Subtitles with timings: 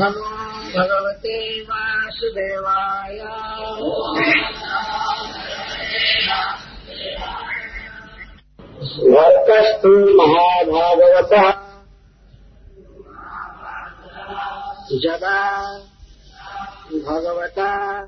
[0.00, 0.28] नमो
[0.76, 1.36] भगवते
[1.70, 3.18] वासुदेवाय
[8.92, 11.50] भक्तस्तु महाभागवतः।
[14.98, 15.78] जदा
[17.06, 18.00] भगवता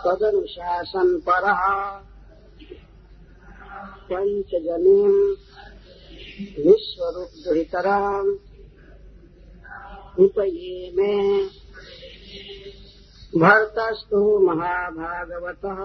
[0.05, 1.61] तदनुशासनपरः
[4.11, 5.35] पञ्चजनीम्
[6.67, 8.54] विश्वरूपदुहितराम्
[10.19, 11.45] उपये मे
[13.41, 15.79] भर्तस्तु महाभागवतः।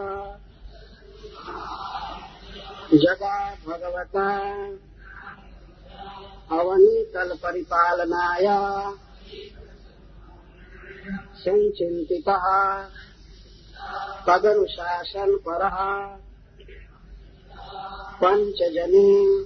[2.98, 4.40] जगा भगवता।
[6.60, 8.46] अवनीतलपरिपालनाय।
[11.36, 12.44] सञ्चिन्तितः
[14.28, 15.78] तदनुशासनपरः
[18.24, 19.40] पञ्चजनी।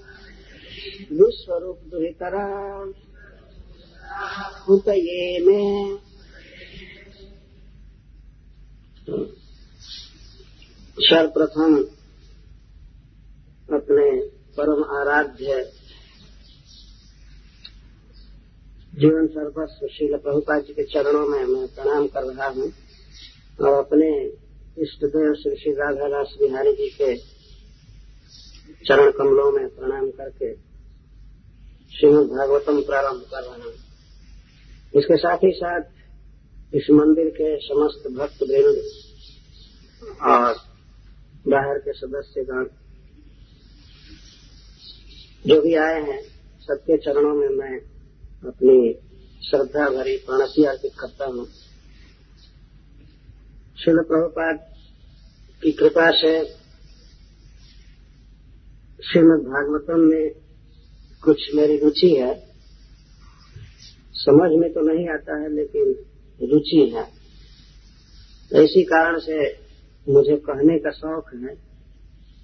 [1.12, 2.84] विश्वरूपदुहितरा।
[4.70, 5.98] उपये में।
[10.98, 11.76] सर्वप्रथम
[13.70, 14.06] अपने
[14.58, 15.56] परम आराध्य
[18.94, 22.72] जीवन सर्वस्व श्रील प्रभुपा जी के चरणों में मैं प्रणाम कर रहा हूँ
[23.60, 24.10] और अपने
[24.78, 27.16] इष्ट देव श्री श्री राधादास बिहारी जी के
[28.86, 30.54] चरण कमलों में प्रणाम करके
[31.94, 33.74] श्रीमद भागवतम प्रारंभ कर रहा हूँ।
[34.96, 35.82] इसके साथ ही साथ
[36.76, 38.84] इस मंदिर के समस्त भक्त वृंद
[40.22, 40.56] और
[41.48, 42.66] बाहर के सदस्यगण
[45.48, 46.22] जो भी आए हैं,
[46.62, 47.80] सबके चरणों में मैं
[48.50, 48.94] अपनी
[49.50, 51.46] श्रद्धा भरी प्रणति अर्पित करता हूँ।
[53.84, 54.74] शिल प्रभुपाद
[55.64, 56.46] की कृपा से
[59.04, 60.32] श्रीमद भागवतम में
[61.24, 62.53] कुछ मेरी रुचि है।
[64.24, 65.96] समझ में तो नहीं आता है, लेकिन
[66.40, 67.06] रुचि है।
[68.64, 69.38] इसी कारण से
[70.08, 71.56] मुझे कहने का शौक है।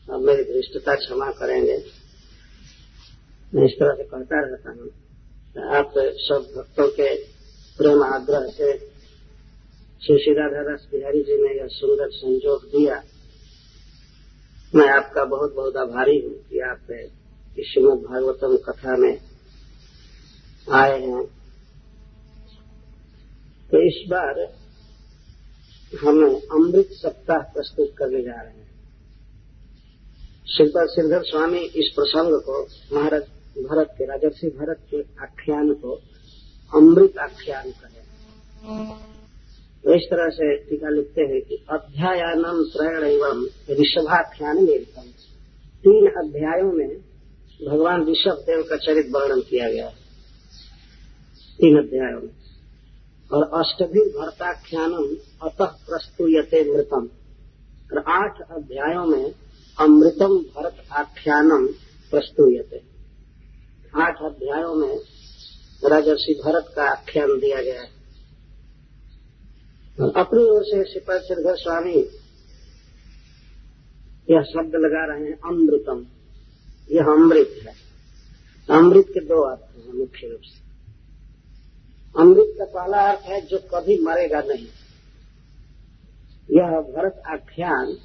[0.09, 1.77] अब मेरी धृष्टता क्षमा करेंगे।
[3.55, 4.89] मैं इस तरह से कहता रहता हूँ
[5.75, 7.15] आप सब भक्तों के
[7.79, 8.77] प्रेम आग्रह से
[10.01, 13.01] श्री श्री राधा दास बिहारी जी ने यह सुंदर संजोग दिया।
[14.75, 16.91] मैं आपका बहुत बहुत आभारी हूँ कि आप
[17.59, 19.19] इस श्रीमद भागवतम कथा में
[20.67, 21.38] आए हैं।
[23.71, 24.39] तो इस बार
[25.93, 28.67] हम अमृत सप्ताह प्रस्तुत करने जा रहे हैं।
[30.47, 32.55] श्रीपद श्रीधर स्वामी इस प्रसंग को,
[32.93, 33.21] महाराज
[33.59, 35.91] भरत के, राजर्षि भरत के आख्यान को
[36.71, 38.03] अमृत आख्यान करें
[39.83, 45.07] तो इस तरह से टीका लिखते हैं कि अध्यायानम त्रयण एवं ऋषभाख्यान निरतम
[45.83, 46.91] तीन अध्यायों में
[47.61, 49.89] भगवान ऋषभ देव का चरित वर्णन किया गया
[51.59, 52.38] तीन अध्यायों में।
[53.33, 55.17] और अष्टभी भरताख्यानम
[55.47, 57.09] अतः प्रस्तुयते मृतम
[57.91, 59.35] और आठ अध्यायों में
[59.79, 61.67] अमृतम भरत आख्यानम
[62.11, 62.81] प्रस्तुयते।
[63.95, 64.99] आठ अध्यायों में
[65.85, 67.99] राजर्षि भरत का आख्यान दिया गया है।
[70.15, 71.95] अपनी ओर से सिपल श्रीधर स्वामी
[74.31, 76.05] यह शब्द लगा रहे हैं, अमृतम।
[76.91, 77.73] यह अमृत है।
[78.69, 80.68] अमृत के दो अर्थ हैं मुख्य रूप से।
[82.17, 84.67] अमृत का पहला अर्थ है जो कभी मरेगा नहीं।
[86.51, 87.97] यह भरत आख्यान,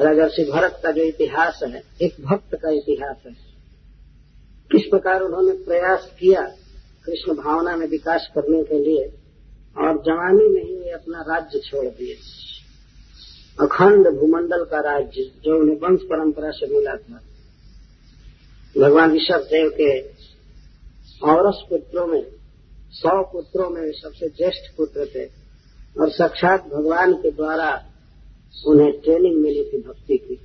[0.00, 3.32] राजर्षि भरत का जो इतिहास है, एक भक्त का इतिहास है।
[4.72, 6.40] किस प्रकार उन्होंने प्रयास किया
[7.06, 9.04] कृष्ण भावना में विकास करने के लिए,
[9.78, 12.16] और जवानी में ही अपना राज्य छोड़ दिए।
[13.60, 17.20] अखंड भूमंडल का राज्य, जो उन्हें वंश परंपरा से मिला था।
[18.80, 20.00] भगवान ऋषभ देव के
[21.26, 22.39] औरस पुत्रों में
[22.92, 25.24] सौ पुत्रों में सबसे ज्येष्ठ पुत्र थे
[25.96, 27.70] और साक्षात भगवान के द्वारा
[28.54, 30.38] उन्हें ट्रेनिंग मिली थी भक्ति की।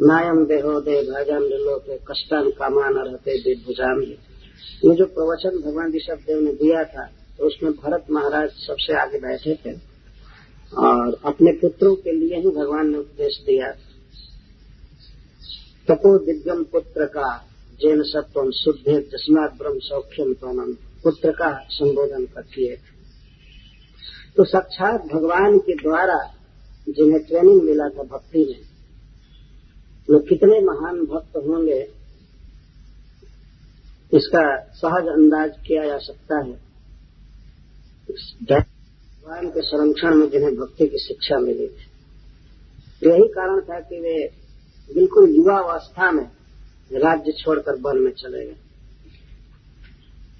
[0.00, 6.40] नायम देहो दे भजन लोके कष्टन कामान रहते दिग्भुजाम ये जो प्रवचन भगवान ऋषभ देव
[6.40, 7.06] ने दिया था
[7.38, 9.72] तो उसमें भरत महाराज सबसे आगे बैठे थे
[10.78, 13.70] और अपने पुत्रों के लिए ही भगवान ने उपदेश दिया।
[15.88, 17.30] तपो दिग्गम पुत्र का
[17.80, 22.76] जैन सत्व शुद्ध जस्मात ब्रह्म सौख्यम तोनम पुत्र का संबोधन कर किए
[24.36, 26.18] तो साक्षात भगवान के द्वारा
[26.88, 28.60] जिन्हें ट्रेनिंग मिला था भक्ति में,
[30.08, 31.80] वो कितने महान भक्त होंगे,
[34.12, 34.42] इसका
[34.72, 36.52] सहज अंदाज किया जा सकता है।
[38.44, 41.86] भगवान के संरक्षण में जिन्हें भक्ति की शिक्षा मिली थी।
[43.02, 44.16] यही कारण था कि वे
[44.90, 46.26] बिल्कुल युवा अवस्था में
[46.92, 48.56] राज्य छोड़कर वन में चले गए।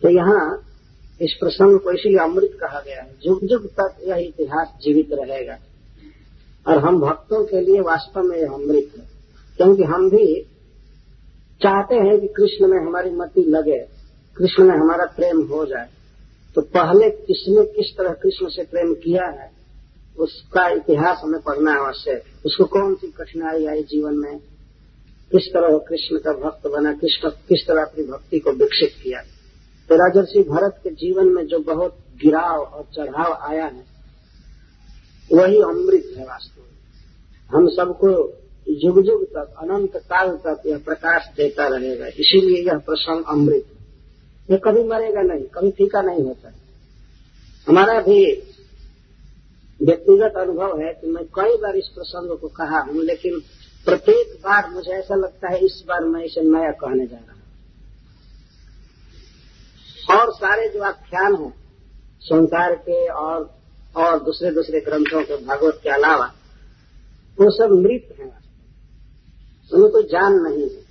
[0.02, 0.64] तो यहाँ
[1.20, 5.58] इस प्रसंग को इसीलिए अमृत कहा गया है। जुग जुग तक यह इतिहास जीवित रहेगा।
[6.66, 9.08] और हम भक्तों के लिए वास्तव में यह अमृत है।
[9.56, 10.42] क्योंकि हम भी
[11.62, 13.78] चाहते हैं कि कृष्ण में हमारी मति लगे,
[14.36, 15.88] कृष्ण में हमारा प्रेम हो जाए।
[16.54, 19.58] तो पहले किसने किस तरह कृष्ण से प्रेम किया है,
[20.18, 24.38] उसका इतिहास हमें पढ़ना आवश्यक उसको कौन सी कठिनाई आई जीवन में?
[25.32, 29.22] किस तरह कृष्ण का भक्त बना कृष्ण किस तरह अपनी भक्ति को विकसित किया?
[29.88, 33.84] तो राजर्षि भरत के जीवन में जो बहुत गिराव और चढ़ाव आया है,
[35.32, 36.68] वही अमृत है वास्तव में।
[37.50, 38.08] हम सबको
[38.68, 43.78] युग युग तक, अनंत काल तक यह प्रकाश देता रहेगा। इसीलिए यह प्रसंग अमृत है।
[44.50, 46.52] यह कभी मरेगा नहीं, कभी फीका नहीं होता।
[47.66, 48.20] हमारा भी
[49.80, 53.40] व्यक्तिगत अनुभव है कि मैं कई बार इस प्रसंग को कहा हूँ, लेकिन
[53.84, 57.37] प्रत्येक बार मुझे ऐसा लगता है इस बार मैं इसे नया कहने जा रहा हूँ।
[60.10, 61.54] और सारे जो आख्यान हैं
[62.20, 63.58] संसार के और
[63.96, 66.26] और दूसरे दूसरे ग्रंथों के भागवत के अलावा
[67.40, 68.38] वो सब मृत हैं।
[69.72, 70.82] उन्हें कोई जान नहीं है।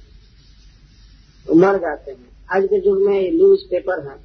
[1.47, 4.15] वो मर जाते हैं। आज के युग में न्यूज़ पेपर है।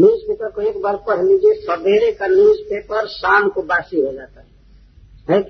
[0.00, 4.12] न्यूज़ पेपर को एक बार पढ़ लीजिए सवेरे का न्यूज़ पेपर शाम को बासी हो
[4.12, 4.46] जाता है,
[5.30, 5.42] है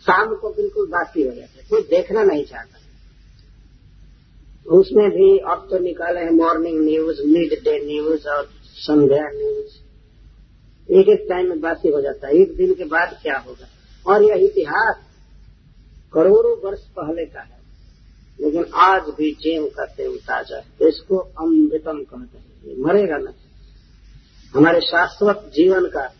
[0.00, 2.78] शाम को बिल्कुल बासी हो जाता है। कोई देखना नहीं चाहता।
[4.78, 9.90] उसमें भी अब तो निकाले हैं morning news mid day news और संध्या न्यूज़
[10.92, 13.66] एक एक टाइम में बासी हो जाता है। एक दिन के बाद क्या होगा?
[14.12, 14.96] और यह इतिहास
[16.14, 17.60] करोड़ों वर्ष पहले का है।
[18.40, 23.32] लेकिन आज भी जेम का तेम ताज़ा। है इसको अमृतम कहते हैं। मरेगा न।
[24.54, 26.14] हमारे शाश्वत जीवन का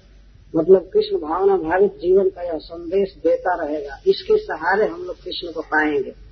[0.56, 5.52] मतलब कृष्ण भावना भावित जीवन का यह संदेश देता रहेगा। इसके सहारे हम लोग कृष्ण
[5.52, 6.29] को पाएँगे।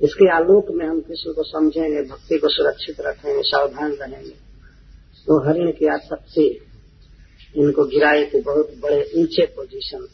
[0.00, 4.34] इसके आलोक में हम कृष्ण को समझेंगे, भक्ति को सुरक्षित रखेंगे, सावधान रहेंगे।
[5.26, 6.46] तो हरिण की आसक्ति
[7.54, 10.06] इनको गिराए थे बहुत बड़े ऊँचे पोजीशन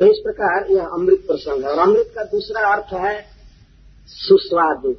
[0.00, 3.14] तो इस प्रकार यह अमृत प्रसंग है। और अमृत का दूसरा अर्थ है
[4.08, 4.94] सुस्वादु,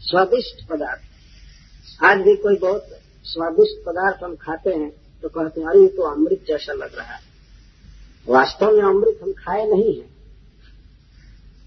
[0.00, 2.86] स्वादिष्ट पदार्थ। आज भी कोई बहुत
[3.24, 4.90] स्वादिष्ट पदार्थ हम खाते हैं
[5.24, 7.20] तो कहते हैं, अरे तो अमृत जैसा लग रहा है।
[8.26, 10.17] वास्तव में अमृत हम खाए नहीं है।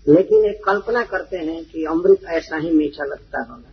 [0.05, 3.69] लेकिन एक कल्पना करते हैं कि अमृत ऐसा ही मीठा लगता होगा।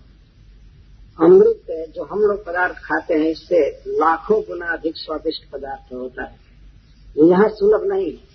[1.19, 6.36] अमृत जो हम लोग पदार्थ खाते हैं, इससे लाखों गुना अधिक स्वादिष्ट पदार्थ होता है।
[7.19, 8.26] यहाँ सुलभ नहीं है।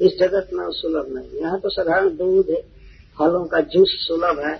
[0.00, 2.54] इस जगत में सुलभ नहीं यहाँ तो साधारण दूध
[3.16, 4.54] फलों का जूस सुलभ है,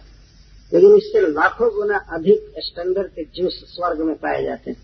[0.73, 4.83] लेकिन इससे लाखों गुना अधिक स्टैंडर्ड के जूस स्वर्ग में पाए जाते हैं,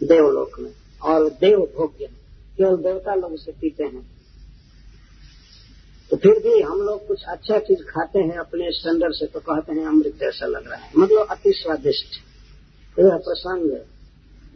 [0.00, 0.72] देवलोक में।
[1.02, 2.06] और देव भोग्य
[2.58, 4.17] केवल देवता लोग उसे पीते हैं।
[6.10, 9.72] तो फिर भी हम लोग कुछ अच्छा चीज़ खाते हैं, अपने स्टैंडर्ड से तो कहते
[9.72, 12.14] हैं अमृत जैसा लग रहा है। मतलब अति स्वादिष्ट।
[12.98, 13.70] यह प्रसंग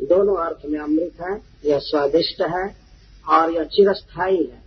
[0.08, 1.40] दोनों अर्थ में अमृत है,
[1.70, 2.76] यह स्वादिष्ट है,
[3.28, 4.62] और यह चिरस्थायी है।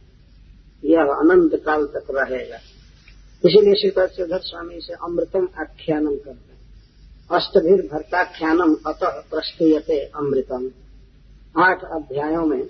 [0.86, 2.56] यह अनंत काल तक रहेगा।
[3.46, 6.56] इसीलिए श्री सिद्धर स्वामी से अमृतम आख्यानम करते हैं।
[7.32, 10.72] अष्टभीर भरताख्यानम अतः प्रस्तुयते अमृतम।
[11.58, 12.68] आठ अध्यायों में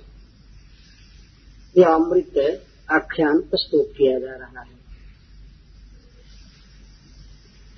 [1.78, 2.62] यह अमृत
[2.92, 4.76] आख्यान प्रस्तुत किया जा रहा है।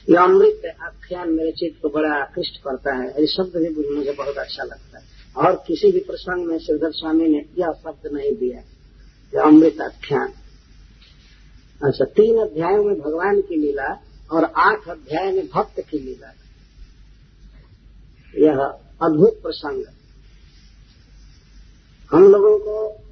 [0.09, 4.37] यह अमृत आख्यान मेरे चित्त को बड़ा आकृष्ट करता है। ये शब्द भी मुझे बहुत
[4.37, 5.05] अच्छा लगता है।
[5.37, 8.59] और किसी भी प्रसंग में श्रीधर स्वामी ने यह शब्द नहीं दिया।
[9.35, 10.33] यह अमृत आख्यान।
[11.83, 16.33] अच्छा तीन अध्यायों में भगवान की लीला और आठ अध्याय में भक्त की लीला।
[18.37, 18.59] यह
[19.01, 19.83] अद्भुत प्रसंग।
[22.11, 23.06] हम लोगों को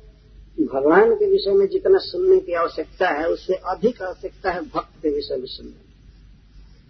[0.64, 5.10] भगवान के विषय में जितना सुनने की आवश्यकता है, उससे अधिक आवश्यकता है भक्त के
[5.10, 5.86] विषय में सुनने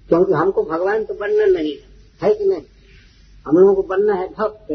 [0.08, 2.62] क्योंकि हमको भगवान तो बनना नहीं है है कि नहीं?
[3.48, 4.72] हम लोगों को बनना है भक्त।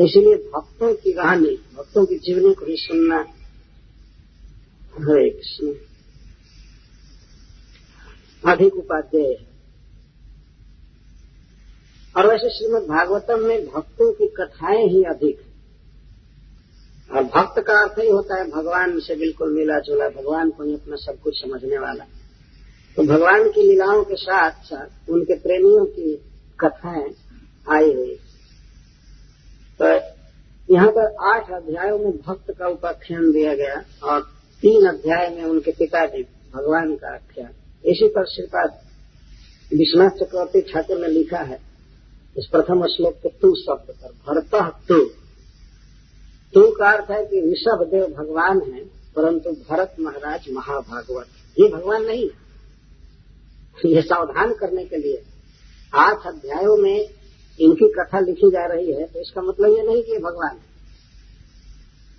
[0.00, 3.26] इसलिए भक्तों की कहानी, भक्तों की जीवनी को ही सुनना
[4.94, 5.74] हरे कृष्ण।
[8.52, 9.46] अधिक उपाध्याय है।
[12.16, 15.49] और वैसे श्रीमद भागवतम में भक्तों की कथाएँ ही अधिक है।
[17.16, 20.74] और भक्त का अर्थ ही होता है, भगवान से बिल्कुल मिला जुला भगवान को ही
[20.74, 22.04] अपना सब कुछ समझने वाला।
[22.96, 26.14] तो भगवान की लीलाओं के साथ साथ उनके प्रेमियों की
[26.60, 27.14] कथाएँ
[27.68, 28.14] आई हुई।
[29.80, 29.84] तो
[30.74, 34.20] यहाँ पर आठ अध्यायों में भक्त का उपाख्यान दिया गया और
[34.62, 36.22] तीन अध्याय में उनके पिताजी
[36.54, 37.50] भगवान का आख्यान।
[37.84, 38.80] इसी पर श्रीपाद
[39.72, 41.60] विश्वनाथ चक्रवर्ती ठाकुर ने लिखा है,
[42.38, 45.19] इस प्रथम श्लोक के तू शब्द पर, भरत तू।
[46.54, 48.84] तू का अर्थ है कि ऋषभ देव भगवान है,
[49.16, 51.26] परंतु भरत महाराज महाभागवत।
[51.56, 52.38] ये भगवान नहीं है।
[53.84, 55.22] ये सावधान करने के लिए
[55.92, 56.98] आठ अध्यायों में
[57.58, 60.68] इनकी कथा लिखी जा रही है तो इसका मतलब ये नहीं कि ये भगवान है।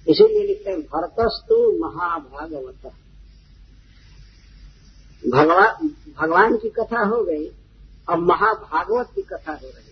[0.07, 2.91] इसीलिए लिखते हैं, भरतस्तु महाभागवत।
[5.23, 7.45] भगवान भगवान की कथा हो गई,
[8.09, 9.91] अब महाभागवत की कथा हो रही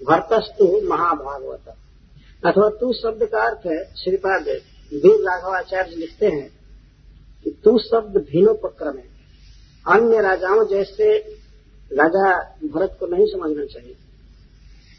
[0.00, 1.74] भरतस्तु महाभागवत।
[2.44, 4.48] अथवा तू शब्द का अर्थ है, श्रीपाद,
[4.94, 6.50] वीर राघवाचार्य लिखते हैं
[7.44, 9.16] कि तू शब्द भिनोपक्रम है।
[9.88, 11.18] अन्य राजाओं जैसे
[11.92, 13.96] राजा भरत को नहीं समझना चाहिए।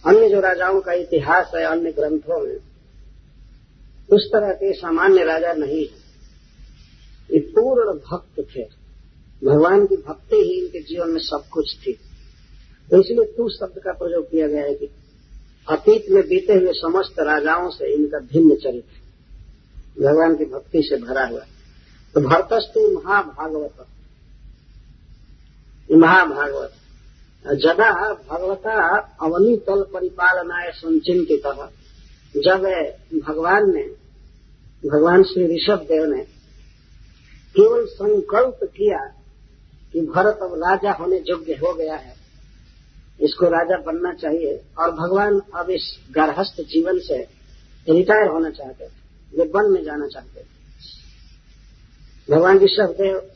[0.05, 2.57] अन्य जो राजाओं का इतिहास है, अन्य ग्रंथों में,
[4.11, 6.07] उस तरह के सामान्य राजा नहीं है।
[7.31, 8.63] ये पूर्ण भक्त थे।
[9.43, 11.93] भगवान की भक्ति ही इनके जीवन में सब कुछ थी।
[12.91, 14.89] तो इसलिए तू शब्द का प्रयोग किया गया है कि
[15.69, 19.07] अतीत में बीते हुए समस्त राजाओं से इनका भिन्न चरित्र
[20.03, 21.39] भगवान की भक्ति से भरा हुआ
[22.13, 23.87] तो भरतस्तु महाभागवत।
[25.91, 26.73] महाभागवत।
[27.45, 31.45] जदा भगवता अवनी तल परिपालनाय संचिंतित
[32.37, 32.63] जब
[33.27, 33.83] भगवान ने,
[34.89, 36.21] भगवान श्री ऋषभ देव ने
[37.55, 39.13] केवल संकल्प किया
[39.93, 42.16] कि भरत अब राजा होने योग्य हो गया है
[43.21, 47.17] इसको राजा बनना चाहिए और भगवान अब इस गारहस्थ जीवन से
[47.87, 50.55] रिटायर होना चाहते थे वे वन में जाना चाहते थे
[52.29, 53.31] भगवान ऋषभ देव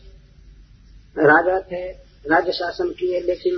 [1.18, 1.92] राजा थे,
[2.32, 3.56] राज्य शासन किए, लेकिन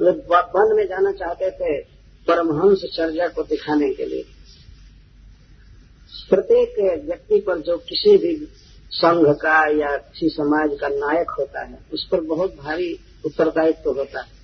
[0.00, 1.80] वे वन में जाना चाहते थे
[2.26, 4.24] परमहंस चर्चा को दिखाने के लिए।
[6.30, 8.48] प्रत्येक व्यक्ति पर जो किसी भी
[8.90, 13.92] संघ का या किसी समाज का नायक होता है, उस पर बहुत भारी उत्तरदायित्व तो
[13.92, 14.35] होता है।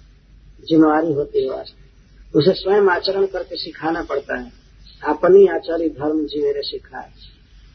[0.68, 1.64] जिम्मेवारी होती है
[2.36, 4.52] उसे स्वयं आचरण करके सिखाना पड़ता है।
[5.08, 7.10] अपनी आचार्य धर्म जी मेरे सिखाए।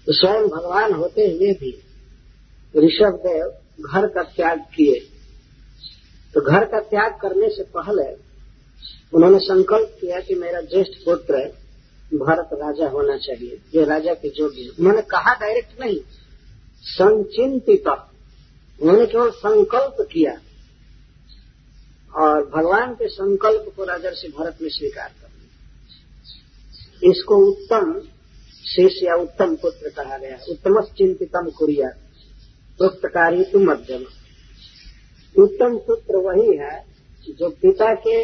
[0.05, 1.83] तो स्वयं भगवान होते हुए भी
[2.77, 3.53] ऋषभ देव
[3.89, 4.99] घर का त्याग किए।
[6.33, 8.13] तो घर का त्याग करने से पहले
[9.13, 11.53] उन्होंने संकल्प किया कि मेरा ज्येष्ठ पुत्र
[12.13, 15.99] भारत राजा होना चाहिए। ये राजा के योग्य उन्होंने कहा डायरेक्ट नहीं।
[16.81, 17.87] संचिंतित।
[18.81, 20.37] उन्होंने केवल संकल्प किया।
[22.17, 25.25] और भगवान के संकल्प को राजर्षि भरत में स्वीकार कर
[27.03, 27.99] इसको उत्तम
[28.65, 31.89] शेष या उत्तम पुत्र कहा गया उत्तम चिंतितम कुरिया
[32.79, 34.03] पुत्रकारी तु मध्यम।
[35.35, 36.75] उत्तम पुत्र वही है
[37.31, 38.17] जो पिता के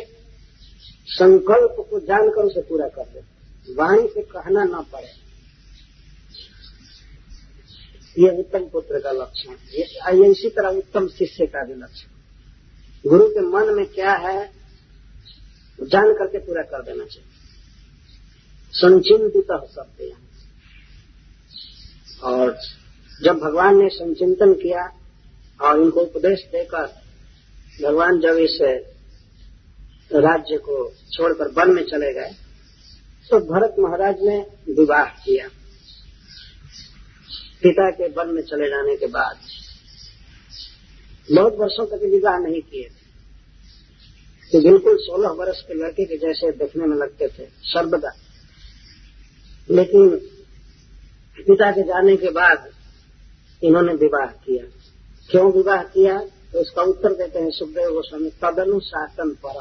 [1.08, 3.22] संकल्प को जानकर उसे पूरा कर दे।
[3.74, 5.12] वाणी से कहना न पड़े।
[8.16, 12.13] ये उत्तम पुत्र का लक्षण ये इसी तरह उत्तम शिष्य का भी लक्षण
[13.06, 14.38] गुरु के मन में क्या है
[15.80, 17.32] जान करके पूरा कर देना चाहिए।
[18.74, 20.22] संचिंतित शब्द यहाँ
[22.24, 22.58] और
[23.20, 24.84] जब भगवान ने संचिंतन किया
[25.60, 26.86] और इनको उपदेश देकर
[27.80, 28.58] भगवान जब इस
[30.12, 30.78] राज्य को
[31.12, 32.32] छोड़कर वन में चले गए
[33.30, 34.38] तो भरत महाराज ने
[34.74, 35.48] विवाह किया।
[37.64, 39.36] पिता के वन में चले जाने के बाद
[41.32, 43.04] बहुत वर्षों तक विवाह नहीं किए। थे
[44.52, 48.10] तो बिल्कुल सोलह वर्ष के लड़के के जैसे देखने में लगते थे, सर्वदा।
[49.72, 50.10] लेकिन
[51.38, 52.72] पिता के जाने के बाद
[53.64, 54.64] इन्होंने विवाह किया।
[55.32, 56.20] क्यों विवाह किया?
[56.54, 59.60] तो इसका उत्तर देते हैं सुखदेव गोस्वामी, तदनुशासन पर।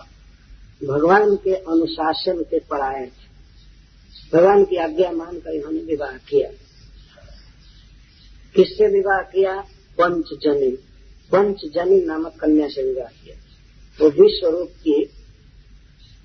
[0.86, 3.08] भगवान के अनुशासन के परायण
[4.34, 6.50] भगवान की आज्ञा मानकर इन्होंने विवाह किया।
[8.56, 9.60] किससे विवाह किया?
[10.00, 10.78] पंचजनी।
[11.32, 13.36] पंचजनी नामक कन्या से विवाह किया
[14.00, 15.04] वो विश्वरूप की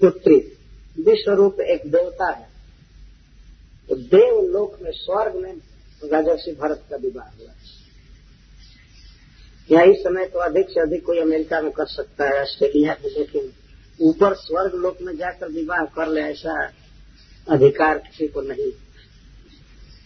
[0.01, 0.35] पुत्री,
[1.03, 2.47] विश्वरूप एक देवता है।
[3.89, 5.53] तो देव लोक में स्वर्ग में
[6.03, 7.53] राजर्षि भरत का विवाह हुआ
[9.71, 13.11] या इस समय तो अधिक से अधिक कोई अमेरिका में कर सकता है, ऑस्ट्रेलिया में,
[13.17, 13.51] लेकिन
[14.01, 16.71] ऊपर स्वर्ग लोक में जाकर विवाह कर ले ऐसा
[17.49, 18.71] अधिकार किसी को नहीं।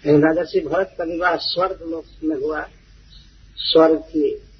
[0.05, 2.67] लेकिन राजर्षि भरत का विवाह स्वर्ग लोक में हुआ।
[3.57, 4.50] स्वर्ग की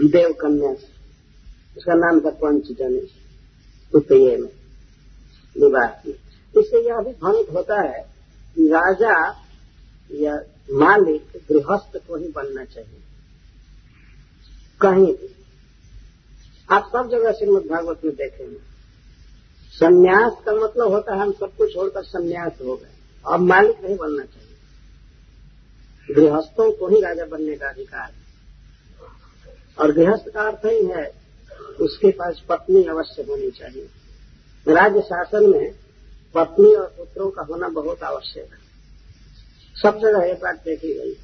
[0.00, 0.70] देव कन्या
[1.76, 3.06] उसका नाम था पंचजन
[3.94, 4.48] उत्तये में
[5.58, 6.10] विवाह की
[6.60, 8.02] इससे यह भी ध्वनित होता है
[8.54, 9.44] कि राजा
[10.12, 10.36] या
[10.70, 13.00] मालिक गृहस्थ को ही बनना चाहिए।
[14.80, 15.34] कहीं भी।
[16.70, 18.58] आप सब जगह श्रीमद भागवत में देखेंगे।
[19.70, 22.90] संन्यास का मतलब होता है हम सब कुछ छोड़कर संन्यास हो गए।
[23.26, 24.54] अब मालिक नहीं बनना चाहिए।
[26.14, 28.23] गृहस्थों को ही राजा बनने का अधिकार है।
[29.78, 31.12] और गृहस्थ का अर्थ ही है,
[31.80, 33.88] उसके पास पत्नी अवश्य होनी चाहिए।
[34.68, 35.74] राज्य शासन में
[36.34, 38.64] पत्नी और पुत्रों का होना बहुत आवश्यक है।
[39.82, 41.16] सब जगह ये बात देखी गई।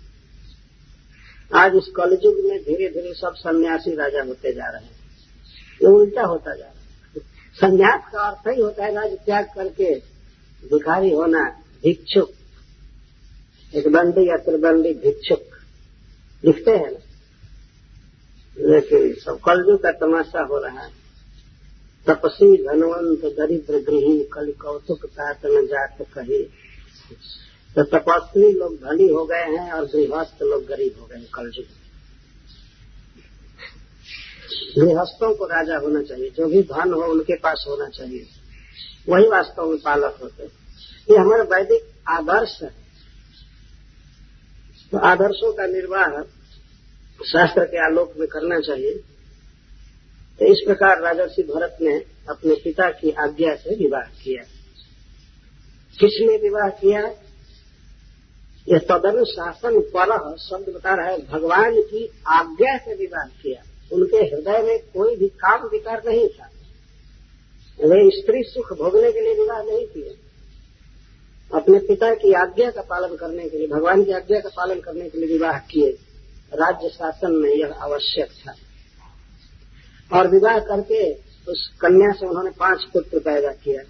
[1.54, 4.92] आज इस कलयुग में धीरे धीरे सब सन्यासी राजा होते जा रहे हैं।
[5.83, 6.80] ये उल्टा होता जा रहा है।
[7.54, 9.95] संन्यास का अर्थ ही होता है राज त्याग करके
[10.64, 12.33] भिखारी होना भिक्षुक।
[13.75, 15.45] एक दंडी या त्रिबंदी भिक्षुक।
[16.45, 17.09] लिखते हैं ना।
[18.60, 20.92] लेकिन सब कलयुग का तमाशा हो रहा है।
[22.06, 26.42] तपस्वी, धनवंत, दरिद्र गृही कल कौतुक, तात न जात कही।
[27.76, 31.66] तो तपस्वी लोग धनी हो गए हैं और गृहस्थ लोग गरीब हो गए हैं कलयुग
[34.78, 38.26] गृहस्थों को राजा होना चाहिए। जो भी धन हो, उनके पास होना चाहिए।
[39.08, 40.44] वही वास्तव में पालक होते
[41.10, 42.70] ये हमारा वैदिक आदर्श है।
[44.92, 46.06] तो आदर्शों का निर्वाह
[47.26, 48.94] शास्त्र के आलोक में करना चाहिए।
[50.38, 51.94] तो इस प्रकार राजर्षि भरत ने
[52.28, 54.42] अपने पिता की आज्ञा से विवाह किया।
[56.00, 57.00] किसने विवाह किया?
[58.68, 63.62] यह तदनुशासन पर शब्द बता रहा है, भगवान की आज्ञा से विवाह किया।
[63.92, 66.46] उनके हृदय में कोई भी काम विकार नहीं था।
[67.86, 70.16] वे स्त्री सुख भोगने के लिए विवाह नहीं किए।
[71.54, 75.08] अपने पिता की आज्ञा का पालन करने के लिए, भगवान की आज्ञा का पालन करने
[75.08, 75.98] के लिए विवाह किए।
[76.52, 78.54] राज्य शासन में यह आवश्यक था।
[80.11, 81.12] और विवाह करके
[81.49, 83.83] उस कन्या से उन्होंने पाँच पुत्र पैदा किया।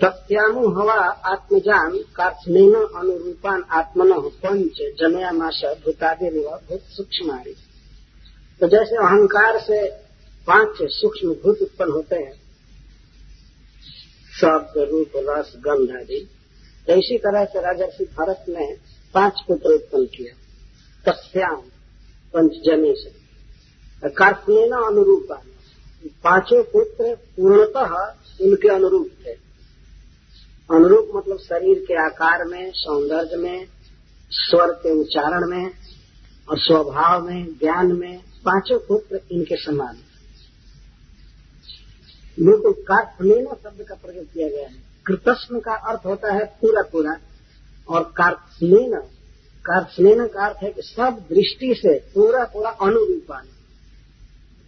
[0.00, 0.94] प्रत्यामु हवा
[1.26, 4.12] आत्मजान कार्थनेन अनुरूपान आत्मन
[4.42, 7.38] पंच जमया मास भूतादि भूत सूक्ष्म
[8.60, 9.86] तो जैसे अहंकार से
[10.46, 12.32] पाँच सूक्ष्म भूत उत्पन्न होते हैं,
[14.32, 16.28] शब्द, रूप, रस, गंध आदि
[16.86, 18.66] तो इसी तरह से राजर्षि भरत ने
[19.14, 20.34] पाँच पुत्र उत्पन्न किया
[21.06, 21.60] तस्याम
[22.34, 25.28] पंचजनी से कार्तनेन अनुरूप
[26.24, 27.94] पाँचों पुत्र पूर्णतः
[28.44, 29.32] उनके अनुरूप थे।
[30.70, 33.66] अनुरूप मतलब शरीर के आकार में, सौंदर्य में,
[34.30, 35.70] स्वर के उच्चारण में
[36.48, 39.96] और स्वभाव में, ज्ञान में पाँचों पुत्र इनके समान
[42.38, 47.16] बिल्कुल कार्पलेन शब्द का प्रयोग किया गया है। कृतस्म का अर्थ होता है पूरा पूरा
[47.88, 48.02] और
[49.66, 53.48] कार्पलेन कार्पलेन का अर्थ है कि सब दृष्टि से पूरा पूरा अनुरूपान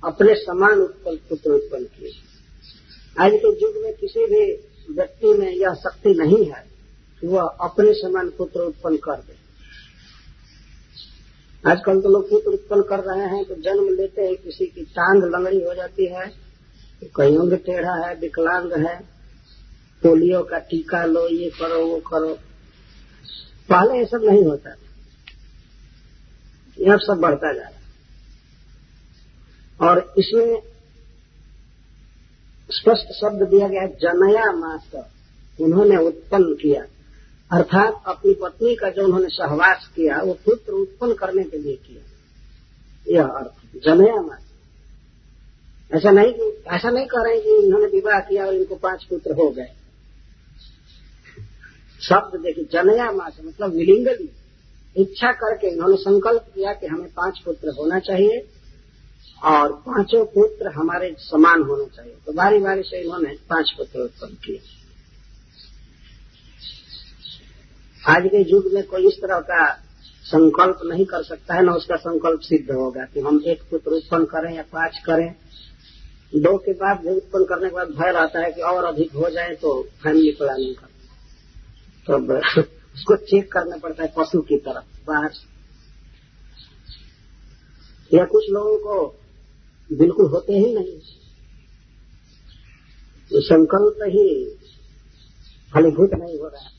[0.04, 2.10] अपने समान उत्पन्न पुत्र उत्पन्न किए।
[3.20, 4.52] आज के युग में किसी भी
[4.94, 6.64] व्यक्ति में यह शक्ति नहीं है
[7.22, 9.36] कि वह अपने समान पुत्र उत्पन्न कर दे।
[11.70, 15.24] आजकल तो लोग पुत्र उत्पन्न कर रहे हैं तो जन्म लेते हैं किसी की टांग
[15.24, 18.96] लंगड़ी हो जाती है तो कहीं अंग टेढ़ा है, विकलांग है,
[20.02, 22.38] पोलियो का टीका लो, ये करो, वो करो।
[23.68, 24.74] पहले ये सब नहीं होता
[26.80, 27.78] यह सब बढ़ता जा रहा
[29.88, 30.62] और इसमें
[32.70, 35.06] स्पष्ट शब्द दिया गया, जनया मास
[35.60, 36.82] उन्होंने उत्पन्न किया।
[37.52, 42.02] अर्थात अपनी पत्नी का जो उन्होंने सहवास किया, वो पुत्र उत्पन्न करने के लिए किया।
[43.12, 44.42] यह अर्थ, जनया मास
[45.94, 49.32] ऐसा नहीं कि, ऐसा नहीं कह रहे कि इन्होंने विवाह किया और इनको पाँच पुत्र
[49.32, 49.72] हो गए।
[52.00, 54.30] शब्द देखिए, जनया मास मतलब विलिंगली
[54.96, 58.40] इच्छा करके इन्होंने संकल्प किया कि हमें पाँच पुत्र होना चाहिए
[59.42, 64.34] और पाँचों पुत्र हमारे समान होने चाहिए। तो बारी बारी से इन्होंने पाँच पुत्र उत्पन्न
[64.44, 64.60] किए।
[68.02, 69.64] आज के युग में कोई इस तरह का
[70.24, 74.24] संकल्प नहीं कर सकता है, ना उसका संकल्प सिद्ध होगा कि हम एक पुत्र उत्पन्न
[74.24, 75.34] करें या पाँच करें।
[76.32, 79.54] दो के बाद उत्पन्न करने के बाद भय रहता है कि और अधिक हो जाए
[79.54, 80.86] तो फैमिली प्लानिंग कर
[82.06, 82.62] तो
[82.94, 85.52] उसको चेक करना पड़ता है पशु की तरफ़, बाहर से।
[88.16, 88.94] या कुछ लोगों को
[89.90, 90.98] बिल्कुल होते ही नहीं।
[93.30, 94.26] तो संकल्प ही
[95.74, 96.70] फलीभूत नहीं हो रहा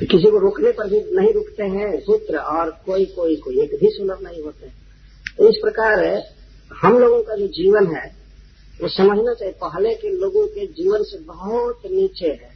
[0.00, 3.70] तो किसी को रोकने पर भी नहीं रुकते हैं पुत्र और कोई कोई कोई एक
[3.70, 4.74] भी सुलभ नहीं होते हैं।
[5.36, 6.04] तो इस प्रकार
[6.72, 8.16] हम लोगों का जो जीवन है,
[8.80, 12.54] वो समझना चाहिए, पहले के लोगों के जीवन से बहुत नीचे है।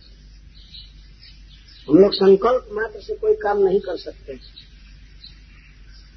[1.88, 4.38] हम लोग संकल्प मात्र से कोई काम नहीं कर सकते।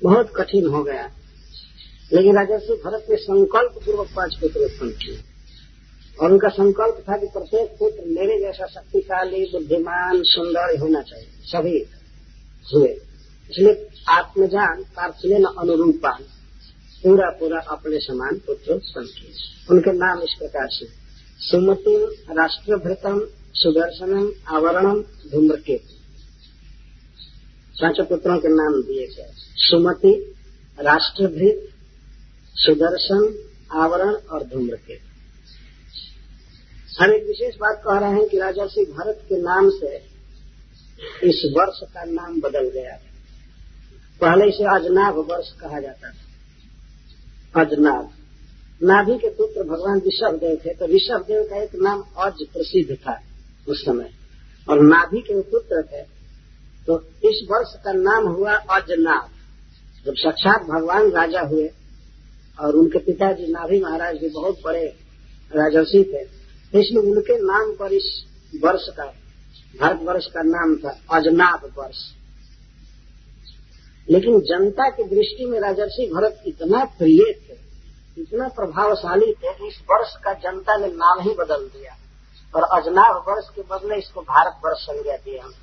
[0.03, 1.11] बहुत कठिन हो गया।
[2.13, 5.19] लेकिन राजस्व भरत ने संकल्प पूर्वक पाँच पुत्र उत्पन्न किए।
[6.19, 11.85] और उनका संकल्प था कि प्रत्येक पुत्र मेरे जैसा शक्तिशाली, बुद्धिमान, सुंदर होना चाहिए। सभी
[12.73, 12.87] हुए।
[13.51, 16.23] इसलिए आत्मजान पार्थिन अनुरूपान
[17.03, 19.31] पूरा पूरा अपने समान पुत्र उत्पन्न किए।
[19.71, 20.87] उनके नाम इस प्रकार से।
[21.39, 23.27] सुमति राष्ट्रभृतम
[23.57, 25.93] सुदर्शनम, आवरणम, धूम्रकेतु।
[27.81, 30.35] पाँचों पुत्रों के नाम दिए गए सुमति
[30.79, 31.69] राष्ट्रभृत
[32.55, 35.07] सुदर्शन, आवरण और धूम्रकेतु।
[37.03, 39.97] हम एक विशेष बात कह रहे हैं कि राजा सिंह भरत के नाम से
[41.23, 43.01] इस वर्ष का नाम बदल गया है।
[44.21, 48.09] पहले इसे अजनाभ वर्ष कहा जाता था। अजनाभ।
[48.83, 52.95] नाभि के पुत्र भगवान ऋषभ देव थे तो ऋषभ देव का एक नाम अज प्रसिद्ध
[52.95, 53.21] था।
[53.69, 54.09] उस समय।
[54.69, 56.01] और नाभि के पुत्र थे।
[56.87, 59.29] तो इस वर्ष का नाम हुआ अजनाभ।
[60.05, 61.69] जब साक्षात भगवान राजा हुए
[62.59, 64.85] और उनके पिताजी नाभि महाराज भी बहुत बड़े
[65.55, 66.21] राजर्षि थे,
[66.79, 68.25] इसलिए उनके नाम पर इस
[68.63, 69.05] वर्ष का
[69.79, 71.97] भारत वर्ष का नाम था अजनाभ वर्ष।
[74.09, 77.57] लेकिन जनता की दृष्टि में राजर्षि भरत इतना प्रिय थे,
[78.21, 81.97] इतना प्रभावशाली थे इस वर्ष का जनता ने नाम ही बदल दिया।
[82.55, 85.53] और अजनाभ वर्ष के बदले इसको भारत वर्ष संज्ञा दिए हम।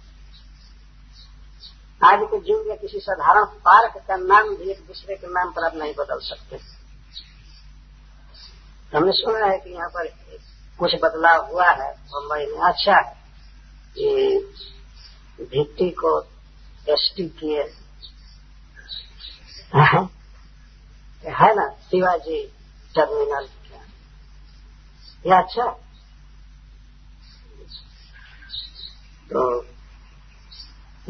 [2.04, 5.64] आज के युग में किसी साधारण पार्क का नाम भी एक दूसरे के नाम पर
[5.64, 6.56] आप नहीं बदल सकते।
[8.96, 10.06] हमने सुना है कि यहाँ पर
[10.78, 13.16] कुछ बदलाव हुआ है, मुंबई में अच्छा है।
[13.98, 14.38] ये
[15.40, 16.20] भित्ति को
[16.88, 17.62] एसटी किए।
[19.74, 22.46] है। ना, शिवाजी
[22.96, 23.48] टर्मिनल
[25.26, 25.83] ये अच्छा
[29.36, 29.66] तो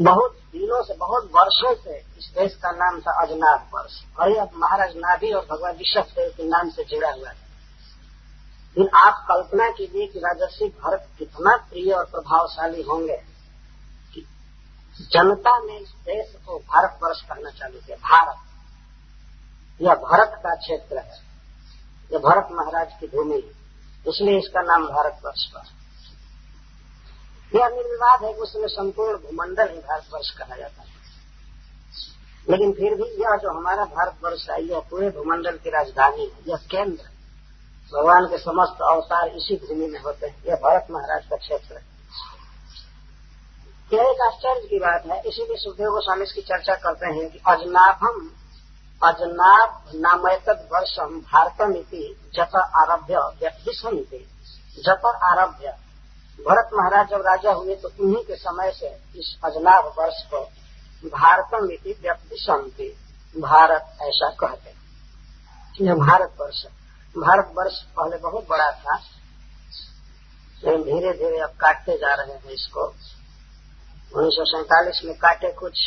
[0.01, 4.49] बहुत दिनों से, बहुत वर्षों से इस देश का नाम था अजनाथ वर्ष। और यह
[4.55, 7.45] महाराज नाभि और भगवान ऋषभ देव के नाम से जुड़ा हुआ है
[8.77, 13.17] लेकिन आप कल्पना कीजिए कि राजर्षि भरत कितना प्रिय और प्रभावशाली होंगे
[14.13, 14.27] कि
[15.01, 18.35] जनता ने इस देश को भारत वर्ष कहना चालू किया। भारत।
[19.81, 21.21] यह भरत का क्षेत्र है।
[22.13, 23.65] यह भरत महाराज की भूमि है।
[24.11, 25.84] इसलिए इसका नाम भारत वर्ष पर।
[27.55, 30.95] यह निर्विवाद है कि उसमें संपूर्ण भूमंडल ही भारत वर्ष कहा जाता है।
[32.49, 36.31] लेकिन फिर भी यह जो हमारा भारत वर्ष है, यह पूरे भूमंडल की राजधानी है,
[36.47, 37.03] यह केंद्र।
[37.97, 41.95] भगवान के समस्त अवतार इसी भूमि में होते हैं। यह भारत महाराज का क्षेत्र है।
[43.93, 48.29] यह एक आश्चर्य की बात है। इसीलिए सुखदेव गोस्वामी इसकी चर्चा करते हैं कि अजनाभम,
[49.07, 54.27] अजनाभ नामयतद वर्षम भारतम इति जत आरभ्य व्यक्तिशंति
[54.79, 55.84] जत आरभ्य।
[56.39, 58.87] भरत महाराज जब राजा हुए तो उन्हीं के समय से
[59.19, 60.39] इस अजनाभ वर्ष को
[61.09, 62.95] भारतम इति व्यक्तिशंति
[63.35, 64.83] भारत ऐसा कहते हैं।
[65.81, 66.63] यह भारत वर्ष
[67.15, 68.95] भारत वर्ष पहले बहुत बड़ा था।
[70.63, 72.85] लेकिन धीरे धीरे अब काटते जा रहे हैं इसको।
[74.15, 75.81] उन्नीस में काटे कुछ।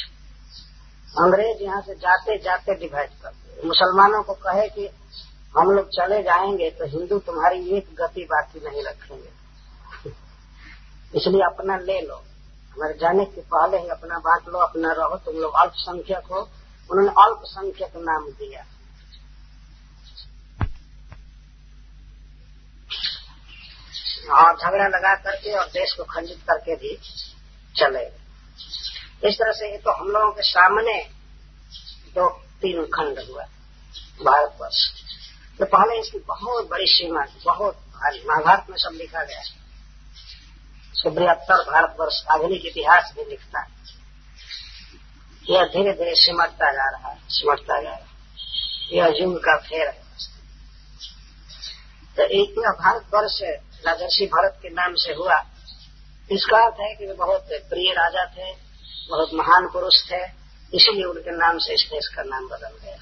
[1.19, 4.91] अंग्रेज़ यहाँ से जाते जाते डिवाइड करते मुसलमानों को कहे कि
[5.59, 9.38] हम लोग चले जाएँगे तो हिंदू तुम्हारी एक गति बाकी नहीं रखेंगे।
[11.15, 12.25] इसलिए अपना ले लो।
[12.73, 16.51] हमारे जाने के पहले ही अपना बांट लो, अपना रहो, तुम लोग अल्पसंख्यक हो।
[16.91, 18.67] उन्होंने अल्पसंख्यक नाम दिया।
[24.33, 26.99] और झगड़ा लगा करके और देश को खंडित करके भी
[27.77, 28.05] चले।
[29.29, 31.05] इस तरह से ये तो हम लोगों के सामने
[32.15, 33.43] दो तीन खंड हुआ
[34.25, 35.05] भारतवर्ष।
[35.59, 39.68] तो पहले इसकी बहुत बड़ी सीमा बहुत भारी। महाभारत में सब लिखा गया है।
[40.99, 43.67] इसको बृहत्तर भारतवर्ष आधुनिक इतिहास भी लिखता है।
[45.51, 48.07] यह धीरे धीरे सिमटता जा रहा है, सिमटता जा रहा है।
[48.93, 50.03] यह युग का फेर है।
[52.17, 53.39] तो एक यह भारतवर्ष
[53.87, 55.45] राजर्षि भरत के नाम से हुआ।
[56.31, 58.53] इसका अर्थ है कि वे बहुत प्रिय राजा थे,
[59.11, 60.25] बहुत महान पुरुष थे,
[60.75, 62.97] इसीलिए उनके नाम से इस देश का नाम बदल गया।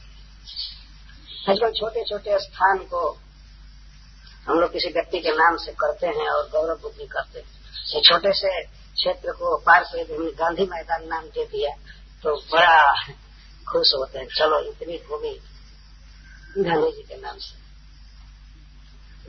[1.52, 3.18] आजकल छोटे छोटे स्थान को
[4.48, 8.32] हम लोग किसी व्यक्ति के नाम से करते हैं और गौरव बुद्धि करते हैं। छोटे
[8.32, 11.70] से क्षेत्र को पार से हमने गांधी मैदान नाम दे दिया
[12.22, 12.94] तो बड़ा
[13.72, 15.40] खुश होते हैं। चलो, इतनी भूमि
[16.58, 17.56] गांधी जी के नाम से।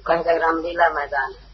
[0.01, 1.47] कहीं कहीं रामलीला मैदान है।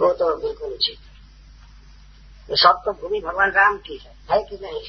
[0.00, 4.82] वो तो बिल्कुल उचित है। सब तो भूमि भगवान राम की है है कि नहीं?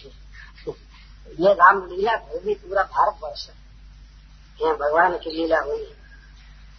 [1.48, 3.56] ये रामलीला भूमि पूरा भारत वर्ष है।
[4.62, 5.93] यहाँ भगवान की लीला हुई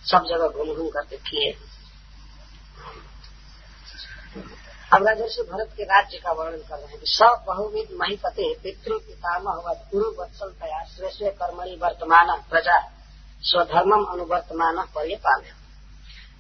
[0.05, 1.70] सब जगह घूम घूम करके किए
[4.93, 9.73] अब राजर्षि भरत के राज्य का वर्णन कर रहे हैं सब बहुविध महिपते, पितृ पितामह
[9.93, 12.79] गुरु वत्सल तया, श्रेष्ठ कर्मणि वर्तमान प्रजा,
[13.43, 15.43] स्वधर्मम अनुवर्तमान परिपाल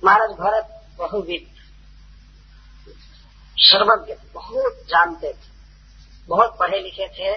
[0.04, 1.46] महाराज भरत बहुविध,
[3.56, 5.48] सर्वज्ञ, बहुत जानते थे,
[6.28, 7.32] बहुत पढ़े लिखे थे,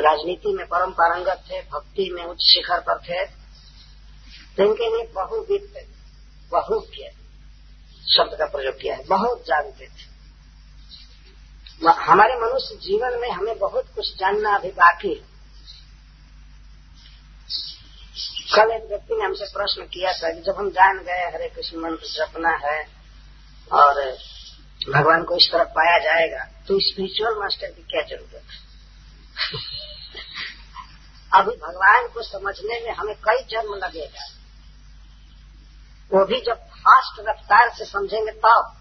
[0.00, 3.22] राजनीति में परम पारंगत थे, भक्ति में उच्च शिखर पर थे
[4.62, 5.88] इनके लिए बहुविध
[6.52, 7.08] बहुज्ञ
[8.06, 10.09] शब्द का प्रयोग किया है, बहुत जानते थे।
[11.88, 15.30] हमारे मनुष्य जीवन में हमें बहुत कुछ जानना अभी बाकी है।
[18.56, 21.78] कल एक व्यक्ति ने हमसे प्रश्न किया था कि जब हम जान गए, हरे कृष्ण
[21.78, 22.88] मंत्र जपना है
[23.72, 24.18] और
[24.90, 28.60] भगवान को इस तरह पाया जाएगा तो स्पिरिचुअल मास्टर की क्या ज़रूरत है?
[31.40, 34.24] अभी भगवान को समझने में हमें कई जन्म लगेगा।
[36.12, 38.76] वो भी जब फास्ट रफ्तार से समझेंगे तब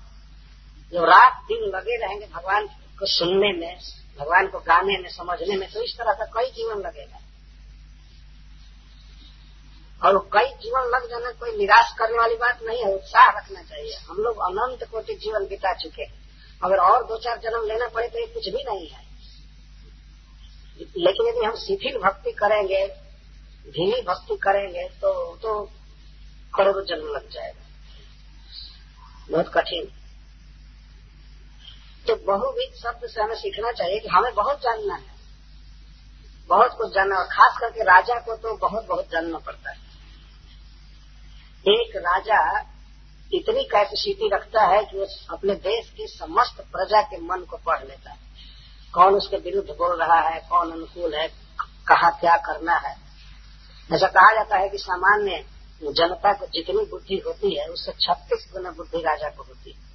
[0.93, 2.67] जब रात दिन लगे रहेंगे, भगवान
[2.99, 3.79] को सुनने में,
[4.19, 7.19] भगवान को गाने में, समझने में तो इस तरह का कई जीवन लगेगा।
[10.05, 13.93] और कई जीवन लग जाना कोई निराश करने वाली बात नहीं है, उत्साह रखना चाहिए।
[13.93, 16.29] हम लोग अनंत कोटि जीवन बिता चुके हैं।
[16.63, 19.03] अगर और दो चार जन्म लेना पड़े तो ये कुछ भी नहीं है।
[20.79, 22.87] लेकिन यदि हम शिथिल भक्ति करेंगे,
[23.67, 25.71] धीमी भक्ति करेंगे तो तो
[26.55, 27.65] करोड़ों जन्म लग जाएगा।
[29.31, 29.98] बहुत कठिन।
[32.09, 35.17] तो बहुविध शब्द से हमें सीखना चाहिए कि हमें बहुत जानना है।
[36.49, 39.77] बहुत कुछ जानना खास करके राजा को तो बहुत बहुत जानना पड़ता है।
[41.67, 42.59] एक राजा
[43.33, 47.83] इतनी कैपेसिटी रखता है कि वो अपने देश की समस्त प्रजा के मन को पढ़
[47.83, 48.17] लेता है।
[48.93, 51.27] कौन उसके विरुद्ध बोल रहा है, कौन अनुकूल है,
[51.61, 52.95] कहा क्या करना है।
[53.93, 55.45] ऐसा कहा जाता है कि सामान्य
[55.83, 59.88] जनता को जितनी बुद्धि होती है, उससे छत्तीस गुना बुद्धि राजा को होती है।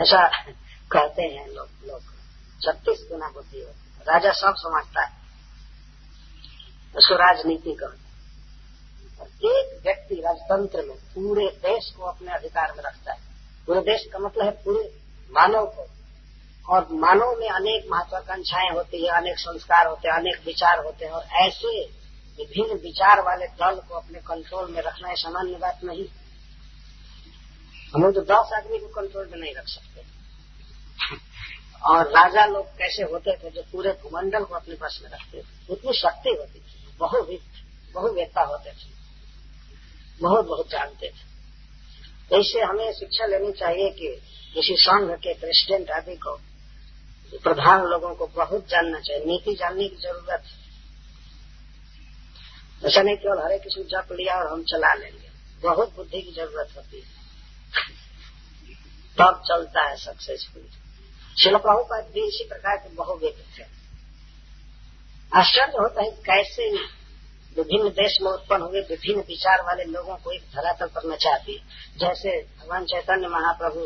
[0.00, 0.28] ऐसा
[0.92, 2.00] कहते हैं लोग लोग।
[2.62, 5.12] छत्तीस गुना बुद्धि होती है। राजा सब समझता है।
[6.96, 8.08] उसको राजनीति कहते
[9.48, 13.18] एक व्यक्ति राजतंत्र में पूरे देश को अपने अधिकार में रखता है।
[13.66, 15.90] पूरे देश का मतलब है पूरे मानव को।
[16.68, 21.12] और मानव में अनेक महत्वाकांक्षाएँ होती है, अनेक संस्कार होते हैं, अनेक विचार होते हैं।
[21.12, 21.86] और ऐसे
[22.38, 26.04] विभिन्न विचार वाले दल को अपने कंट्रोल में रखना है सामान्य बात नहीं।
[27.94, 30.02] हम लोग तो दस आदमी को कंट्रोल में नहीं रख सकते।
[31.84, 35.72] और राजा लोग कैसे होते थे, जो पूरे भूमंडल को अपने पास में रखते थे।
[35.72, 37.40] उतनी शक्ति होती थी। बहुविध
[37.94, 38.98] बहुवेता होते थे।
[40.20, 41.28] बहुत बहुत जानते थे।
[42.36, 44.20] ऐसे हमें शिक्षा लेनी चाहिए कि
[44.54, 46.36] किसी संघ के प्रेसिडेंट आदि को,
[47.42, 50.68] प्रधान लोगों को बहुत जानना चाहिए। नीति जानने की ज़रूरत है।
[52.88, 55.28] ऐसा नहीं केवल हरे किसी जप लिया और हम चला लेंगे।
[55.62, 57.17] बहुत बुद्धि की ज़रूरत होती है।
[59.20, 60.62] तब चलता है सक्सेसफुल
[61.42, 63.64] शिल प्रभुपाद भी इसी प्रकार के बहुविध थे
[65.38, 66.98] आश्चर्य होता है कैसे
[67.56, 71.58] विभिन्न देश में उत्पन्न हुए विभिन्न विचार वाले लोगों को एक धरातल पर नचाती
[71.96, 73.80] जैसे भगवान चैतन्य महाप्रभु,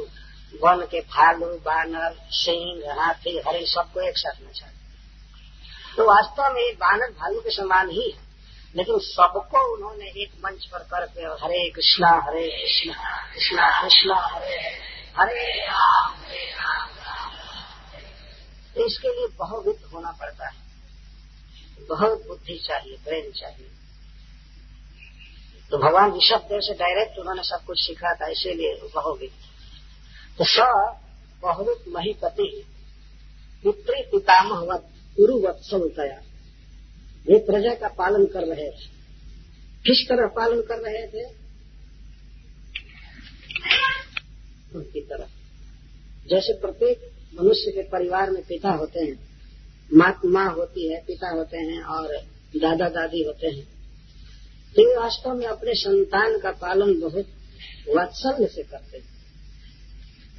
[0.66, 4.73] वन के भालू, बानर, सिंह, हाथी हरे सबको एक साथ नचाते
[5.97, 8.33] तो वास्तव में बानर, भालू के समान ही है।
[8.77, 15.02] लेकिन सबको उन्होंने एक मंच पर करके हरे कृष्णा हरे कृष्णा कृष्णा कृष्णा, हरे हरे।
[15.14, 16.90] राम हरे राम
[18.77, 20.61] तो इसके लिए बहुविध होना पड़ता है।
[21.88, 23.68] बहुत बुद्धि चाहिए, ब्रेन चाहिए।
[25.70, 29.31] तो भगवान ऋषभ देव से डायरेक्ट उन्होंने सब कुछ सीखा था, इसीलिए बहुविद
[30.38, 30.57] तो स
[31.42, 32.64] बहुविद महीपति
[33.64, 34.61] पितृ पितामह
[35.16, 35.83] गुरु वत्सल
[37.27, 38.87] वे प्रजा का पालन कर रहे थे।
[39.85, 41.25] किस तरह पालन कर रहे थे?
[44.76, 45.30] उनकी तरफ़।
[46.28, 49.32] जैसे प्रत्येक मनुष्य के परिवार में पिता होते हैं
[50.24, 52.16] माँ होती है, पिता होते हैं और
[52.56, 53.64] दादा, दादी होते हैं।
[54.76, 57.26] तो ये वास्तव में अपने संतान का पालन बहुत
[57.96, 59.12] वात्सल्य से करते हैं।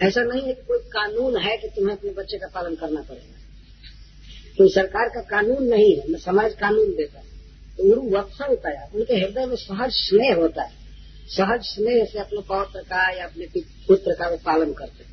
[0.01, 3.39] ऐसा नहीं है कि कोई कानून है कि तुम्हें अपने बच्चे का पालन करना पड़ेगा।
[4.57, 7.25] कोई सरकार का कानून नहीं है न समाज कानून देता है।
[7.77, 10.82] तो गुरु वत्सल है, उनके हृदय में सहज स्नेह होता है।
[11.27, 13.45] सहज स्नेह से अपने पौत्र का या अपने
[13.87, 15.11] पुत्र का वो पालन करते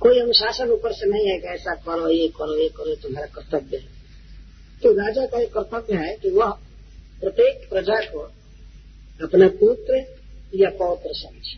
[0.00, 3.76] कोई अनुशासन ऊपर से नहीं है कि ऐसा करो, ये करो ये करो तुम्हारा कर्तव्य
[3.76, 3.86] है।
[4.82, 6.50] तो राजा का एक कर्तव्य है कि वह
[7.20, 8.20] प्रत्येक प्रजा को
[9.20, 9.98] अपना पुत्र
[10.54, 11.56] या पौत्र समझे।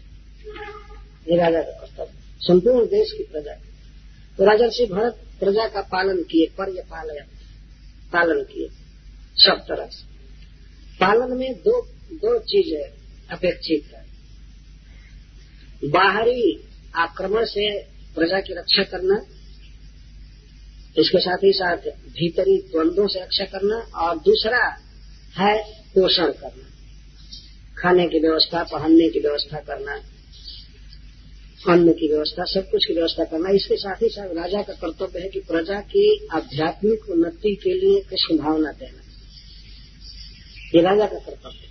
[1.26, 3.54] ये राजा का कर्तव्य संपूर्ण देश की प्रजा।
[4.38, 7.24] तो राजा श्री भरत प्रजा का पालन किए पर ये पालन
[8.12, 8.68] पालन किए,
[9.36, 10.02] सब तरह से।
[10.96, 11.80] पालन में दो
[12.14, 12.99] दो चीज़ें
[13.32, 14.08] अपेक्षित है
[15.90, 16.42] बाहरी
[16.96, 17.66] आक्रमण से
[18.14, 19.16] प्रजा की रक्षा करना,
[20.98, 21.76] इसके साथ ही साथ
[22.10, 24.62] भीतरी द्वंद्वों से रक्षा करना और दूसरा
[25.38, 25.54] है
[25.94, 26.66] पोषण करना।
[27.78, 29.92] खाने की व्यवस्था, पहनने की व्यवस्था करना,
[31.68, 35.20] अन्न की व्यवस्था, सब कुछ की व्यवस्था करना। इसके साथ ही साथ राजा का कर्तव्य
[35.20, 39.02] है कि प्रजा की आध्यात्मिक उन्नति के लिए कृष्ण भावना देना।
[40.74, 41.69] ये राजा का कर्तव्य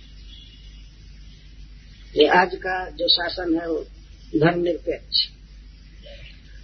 [2.14, 3.78] ये आज का जो शासन है, वो
[4.34, 5.18] धर्म निरपेक्ष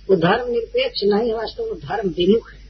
[0.09, 2.64] वो धर्म निरपेक्ष नहीं है वास्तव में धर्म विमुख है।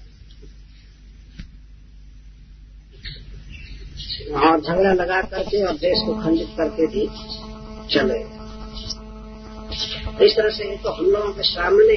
[4.42, 7.06] और झगड़ा लगा करके और देश को खंडित करके भी
[7.90, 8.18] चले।
[10.26, 11.96] इस तरह से ये तो हम लोगों के सामने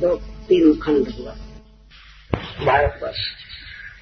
[0.00, 0.14] दो
[0.48, 1.34] तीन खंड हुआ।
[2.60, 3.22] भारतवर्ष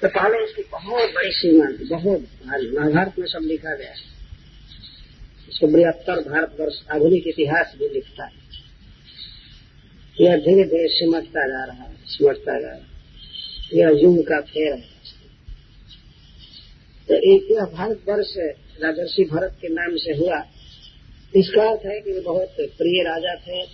[0.01, 3.93] तो पहले इसकी बहुत बड़ी सीमा थी, बहुत महाभारत में सब लिखा गया
[5.49, 8.45] इसको बृहत्तर भारतवर्ष आधुनिक इतिहास भी लिखता है।
[10.21, 12.95] यह धीरे धीरे सिमटता जा रहा है, सिमटता जा रहा है।
[13.73, 14.95] यह युग का फेर है।
[17.07, 18.33] तो एक यह भारतवर्ष
[18.83, 20.43] राजर्षि भरत के नाम से हुआ।
[21.35, 23.65] इसका अर्थ है कि वे बहुत प्रिय राजा थे,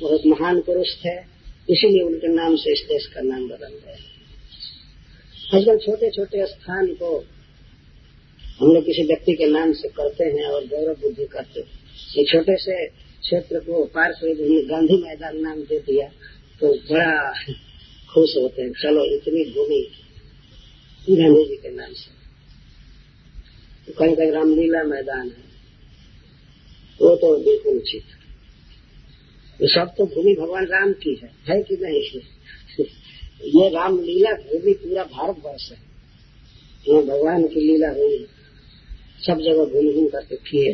[0.00, 1.34] बहुत महान पुरुष थे,
[1.70, 3.96] इसीलिए उनके नाम से इस देश का नाम बदल गया।
[5.56, 7.24] आजकल छोटे छोटे स्थान को
[8.60, 11.68] हम लोग किसी व्यक्ति के नाम से करते हैं और गौरव बुद्धि करते हैं।
[12.18, 14.26] एक छोटे से क्षेत्र को पार कर
[14.66, 16.08] गांधी मैदान नाम दे दिया
[16.60, 17.32] तो बड़ा
[18.14, 19.88] खुश होते हैं। चलो, इतनी भूमि
[21.10, 22.14] गांधी जी के नाम से।
[23.86, 25.44] तो कहीं कहीं रामलीला मैदान है।
[27.02, 28.02] वो तो बिल्कुल उचित
[29.62, 32.20] ये सब तो भूमि भगवान राम की है है कि नहीं?
[33.62, 35.78] ये रामलीला भूमि पूरा भारतवर्ष है।
[36.88, 38.26] ये भगवान की लीला हुई
[39.26, 40.72] सब जगह घूम घूम करके किए।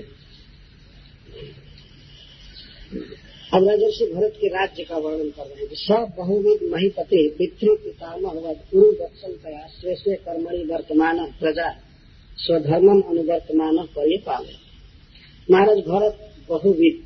[3.54, 8.32] अब राजर्षि भरत के राज्य का वर्णन कर रहे हैं सब बहुविध महिपति पितृ पितामह
[8.32, 11.70] गुरु दक्षण कया श्रेष्ठ कर्मणि वर्तमान प्रजा
[12.38, 14.52] स्वधर्मम अनुवर्तमान पर पाले
[15.48, 16.98] महाराज भरत बहुविध,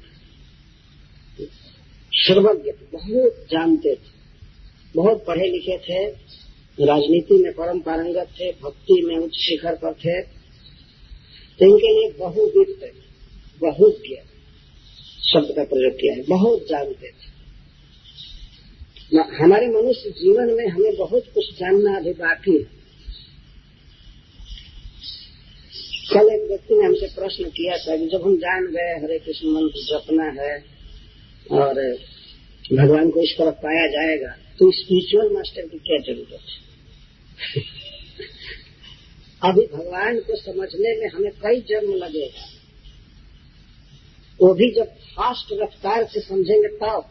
[2.13, 4.13] सर्वज्ञ बहुत जानते थे,
[4.95, 6.05] बहुत पढ़े लिखे थे,
[6.79, 10.21] राजनीति में परम पारंगत थे, भक्ति में उच्च शिखर पर थे
[11.59, 12.71] इनके लिए बहुविद
[13.61, 14.15] बहुज्ञ
[15.25, 17.33] शब्द का प्रयोग किया है, बहुत जानते थे
[19.35, 22.65] हमारे मनुष्य जीवन में हमें बहुत कुछ जानना अभी बाकी है।
[26.13, 29.49] कल एक व्यक्ति ने हमसे प्रश्न किया था कि जब हम जान गए, हरे कृष्ण
[29.49, 30.55] मंत्र जपना है
[31.53, 31.81] और
[32.73, 36.43] भगवान को इस तरफ़ पाया जाएगा तो स्पिरिचुअल मास्टर की क्या ज़रूरत
[37.47, 37.63] है?
[39.45, 42.45] अभी भगवान को समझने में हमें कई जन्म लगेगा।
[44.41, 47.05] वो भी जब फास्ट रफ्तार से समझेंगे तब।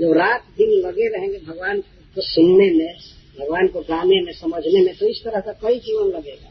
[0.00, 2.94] जब रात दिन लगे रहेंगे भगवान को सुनने में,
[3.40, 6.50] भगवान को गाने में, समझने में तो इस तरह का कई जीवन लगेगा।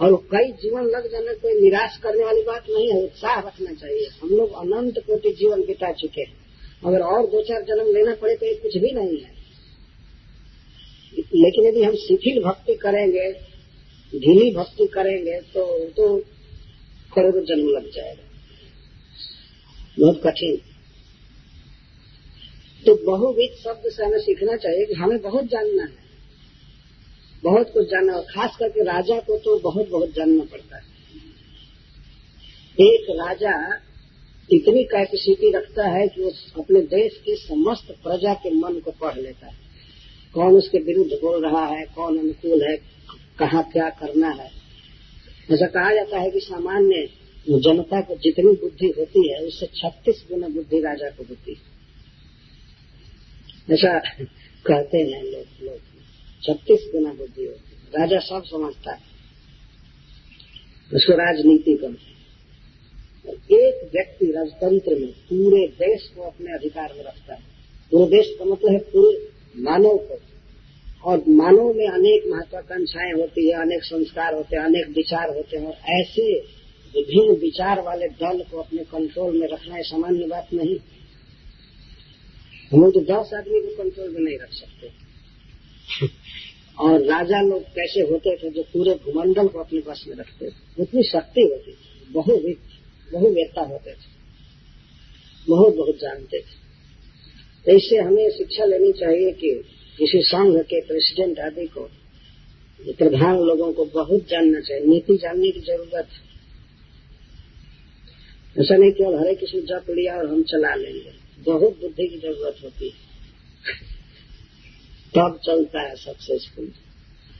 [0.00, 4.08] और कई जीवन लग जाना कोई निराश करने वाली बात नहीं है, उत्साह रखना चाहिए।
[4.22, 6.36] हम लोग अनंत कोटि जीवन बिता चुके हैं।
[6.84, 9.33] अगर और दो चार जन्म लेना पड़े तो ये कुछ भी नहीं है।
[11.34, 13.32] लेकिन यदि हम शिथिल भक्ति करेंगे,
[14.12, 16.16] ढीली भक्ति करेंगे तो तो
[17.12, 18.22] करोड़ों जन्म लग जाएगा।
[19.98, 20.56] बहुत कठिन।
[22.86, 26.02] तो बहुविध शब्द से हमें सीखना चाहिए कि हमें बहुत जानना है।
[27.42, 30.82] बहुत कुछ जानना और खास करके राजा को तो बहुत बहुत जानना पड़ता है।
[32.80, 33.80] एक राजा
[34.50, 36.30] इतनी कैपेसिटी रखता है कि वो
[36.62, 39.63] अपने देश की समस्त प्रजा के मन को पढ़ लेता है।
[40.34, 42.76] कौन उसके विरुद्ध बोल रहा है, कौन अनुकूल है,
[43.38, 44.50] कहाँ क्या करना है।
[45.52, 47.08] ऐसा कहा जाता है कि सामान्य
[47.48, 51.74] जनता को जितनी बुद्धि होती है, उससे छत्तीस गुना बुद्धि राजा को होती है।
[53.74, 53.98] ऐसा
[54.66, 55.78] कहते हैं लोग लोग।
[56.42, 59.00] छत्तीस गुना बुद्धि होती है। राजा सब समझता है।
[60.94, 62.14] उसको राजनीति करते
[63.56, 67.40] एक व्यक्ति राजतंत्र में पूरे देश को अपने अधिकार में रखता है।
[67.90, 70.20] पूरे देश का मतलब है पूरे मानव को।
[71.04, 75.66] और मानव में अनेक महत्वाकांक्षाएँ होती है, अनेक संस्कार होते हैं, अनेक विचार होते हैं,
[75.66, 76.40] और ऐसे
[76.94, 80.76] विभिन्न विचार वाले दल को अपने कंट्रोल में रखना है सामान्य बात नहीं।
[82.72, 85.04] हम तो दस आदमी को कंट्रोल में नहीं रख सकते।
[86.80, 90.82] और राजा लोग कैसे होते थे जो पूरे भूमंडल को अपने पास में रखते थे?
[90.82, 92.56] उतनी शक्ति होती थी, बहुविध
[93.12, 94.14] बहुवेत्ता होते थे
[95.48, 96.63] बहुत बहुत जानते थे।
[97.66, 99.62] तो इससे हमें शिक्षा लेनी चाहिए कि
[99.98, 101.90] किसी संघ के प्रेसिडेंट आदि को
[102.98, 106.34] प्रधान लोगों को बहुत जानना चाहिए, नीति जानने की ज़रूरत है।
[108.62, 112.56] ऐसा नहीं केवल हरे किसी जप लिया और हम चला लेंगे। बहुत बुद्धि की ज़रूरत
[112.64, 113.14] होती है।
[115.16, 116.72] तब चलता है सक्सेसफुल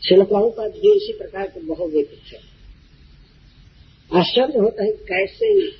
[0.08, 2.54] शिल का भी इसी प्रकार के बहुविध थे
[4.18, 5.70] आश्चर्य होता है कैसे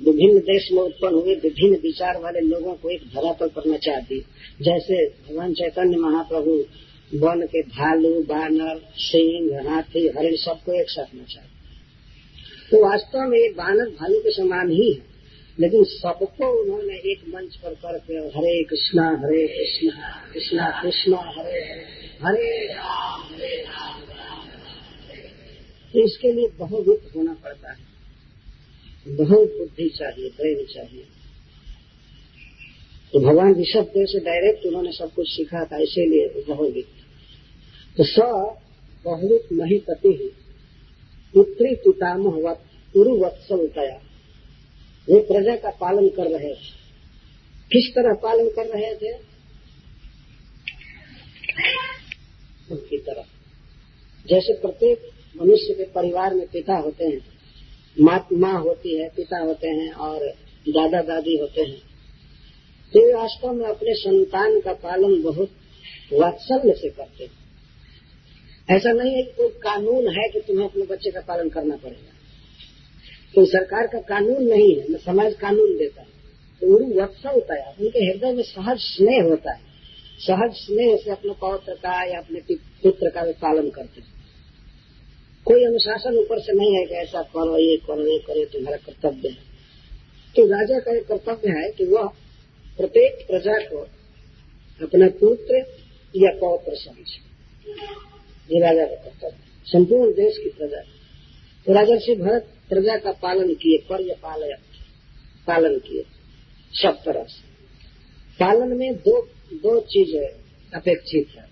[0.00, 4.18] विभिन्न देश में उत्पन्न हुए विभिन्न विचार वाले लोगों को एक धरातल पर नचा दी
[4.62, 6.56] जैसे भगवान चैतन्य महाप्रभु,
[7.14, 11.42] वन के भालू, बानर, सिंह, हाथी, हरिण सबको एक साथ नचा
[12.70, 15.14] तो वास्तव में बानर भालू के समान ही है।
[15.58, 21.60] लेकिन सबको उन्होंने एक मंच पर करके हरे कृष्णा हरे कृष्णा कृष्णा कृष्णा, हरे
[22.22, 24.00] हरे हरे राम
[25.94, 27.85] तो इसके लिए बहुत होना पड़ता है।
[29.08, 31.06] बहुत बुद्धि चाहिए, प्रेम चाहिए।
[33.12, 36.74] तो भगवान ऋषभ देव से डायरेक्ट उन्होंने सब कुछ सीखा था, इसीलिए बहुत
[37.96, 38.18] तो स
[39.04, 40.28] बहुत महीपति ही।
[41.34, 42.52] पुत्री पितामह
[42.94, 44.02] पुरु वत्सल तया
[45.08, 46.76] वे प्रजा का पालन कर रहे थे।
[47.72, 49.12] किस तरह पालन कर रहे थे?
[52.70, 53.24] उनकी तरह।
[54.26, 55.10] जैसे प्रत्येक
[55.42, 57.35] मनुष्य के परिवार में पिता होते हैं
[58.00, 60.18] माँ माँ होती है, पिता होते हैं और
[60.68, 61.78] दादा दादी होते हैं।
[62.92, 65.50] तो वास्तव में अपने संतान का पालन बहुत
[66.12, 67.46] वात्सल्य से करते हैं।
[68.76, 72.12] ऐसा नहीं है कि कोई कानून है कि तुम्हें अपने बच्चे का पालन करना पड़ेगा।
[73.34, 76.08] कोई सरकार का कानून नहीं है न समाज कानून देता है।
[76.60, 79.60] तो उन वत्सा होता है, उनके हृदय में सहज स्नेह होता है।
[80.18, 82.40] सहज स्नेह से अपने पौत्र का या अपने
[82.82, 84.15] पुत्र का वे पालन करते हैं।
[85.46, 89.28] कोई अनुशासन ऊपर से नहीं है कि ऐसा करो, ये करो ये करो तुम्हारा कर्तव्य
[89.28, 89.44] है।
[90.36, 92.06] तो राजा का एक कर्तव्य है कि वह
[92.78, 93.78] प्रत्येक प्रजा को
[94.80, 95.60] अपना पुत्र
[96.14, 97.20] या पौत्र समझे।
[98.50, 100.80] ये राजा का कर्तव्य संपूर्ण देश की प्रजा।
[101.66, 104.56] तो राजा से भरत प्रजा का पालन किए पर्य पालय
[105.46, 106.02] पालन किए,
[106.72, 107.44] सब तरह से।
[108.38, 109.20] पालन में दो
[109.54, 110.26] दो चीज़ें
[110.72, 111.44] अपेक्षित है।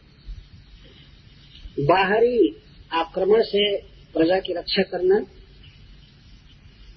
[1.85, 2.39] बाहरी
[2.91, 3.65] आक्रमण से
[4.15, 5.17] प्रजा की रक्षा करना,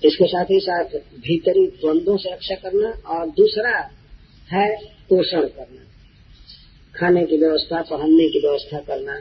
[0.02, 3.78] इसके साथ ही साथ भीतरी द्वंद्वों से रक्षा करना और दूसरा
[4.50, 4.68] है
[5.10, 5.82] पोषण करना,
[6.96, 9.16] खाने की व्यवस्था, पहनने की व्यवस्था करना,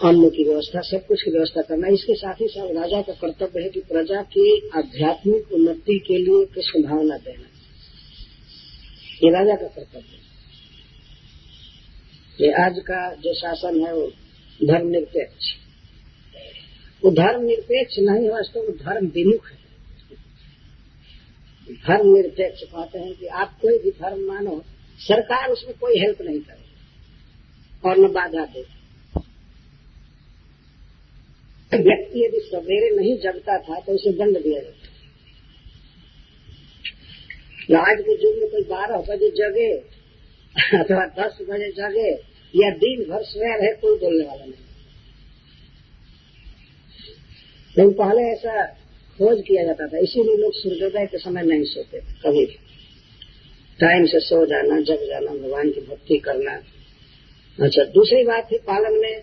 [0.00, 3.62] अन्न की व्यवस्था, सब कुछ की व्यवस्था करना। इसके साथ ही साथ राजा का कर्तव्य
[3.62, 7.46] है कि प्रजा की आध्यात्मिक उन्नति के लिए कृष्ण भावना देना।
[9.24, 10.18] ये राजा का कर्तव्य है।
[12.38, 14.06] ये आज का जो शासन है वो
[14.60, 15.52] धर्म निरपेक्ष
[17.02, 19.58] वो धर्म निरपेक्ष नहीं, वास्तव में धर्म विमुख है।
[21.76, 24.62] धर्म निरपेक्ष कहते हैं कि आप कोई भी धर्म मानो,
[24.98, 28.64] सरकार उसमें कोई हेल्प नहीं करे और न बाधा दे।
[31.72, 34.88] व्यक्ति यदि सवेरे नहीं जगता था तो उसे दंड दिया जाता
[37.80, 39.70] आज के युग में कोई बारह बजे जगे
[40.78, 42.10] अथवा दस बजे जगे
[42.56, 44.64] या दिन भर सोया रहे कोई बोलने वाला नहीं।
[47.78, 48.66] लेकिन पहले ऐसा
[49.18, 52.46] खोज किया जाता था, इसीलिए लोग सूर्योदय के समय नहीं सोते थे, कभी
[53.80, 56.62] टाइम से सो जाना, जग जाना, भगवान की भक्ति करना।
[57.64, 59.22] अच्छा दूसरी बात थी पालन में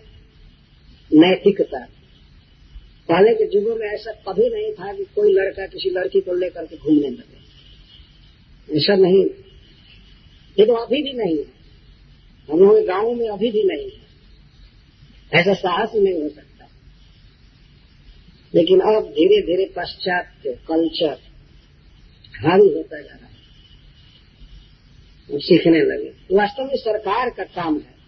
[1.12, 1.88] नैतिकता।
[3.08, 6.66] पहले के युगों में ऐसा कभी नहीं था कि कोई लड़का किसी लड़की को लेकर
[6.66, 7.38] के घूमने लगे।
[8.76, 9.26] ऐसा नहीं।
[10.66, 11.57] तो अभी भी नहीं है।
[12.56, 14.08] लोग गाँवों में अभी भी नहीं है।
[15.40, 16.68] ऐसा साहस ही नहीं हो सकता।
[18.54, 21.18] लेकिन अब धीरे धीरे पश्चात कल्चर
[22.40, 23.38] हावी होता जा रहा है।
[25.38, 27.98] सीखने लगे। वास्तव में सरकार का काम है।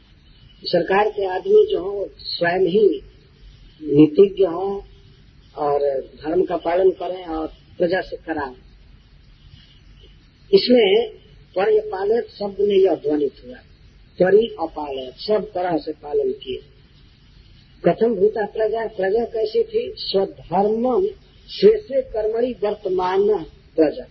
[0.65, 3.03] सरकार के आदमी जो हो स्वयं ही
[3.83, 4.83] नीतिज्ञ हों
[5.57, 7.47] और धर्म का पालन करें और
[7.79, 8.55] प्रजा से कराएँ।
[10.53, 11.09] इसमें
[11.57, 13.57] परिपालक शब्द में यह ध्वनित हुआ।
[14.23, 16.59] परि अपालक सब तरह से पालन किए।
[17.89, 19.95] कथम भूता प्रजा प्रजा कैसी थी?
[19.97, 21.07] स्वधर्म
[21.49, 23.45] शेषे कर्मणी वर्तमान
[23.77, 24.05] प्रजा।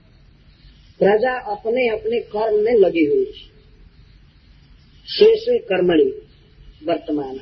[0.99, 3.49] प्रजा अपने अपने कर्म में लगी हुई थी।
[5.07, 6.11] शेषे कर्मणी
[6.85, 7.37] वर्तमान।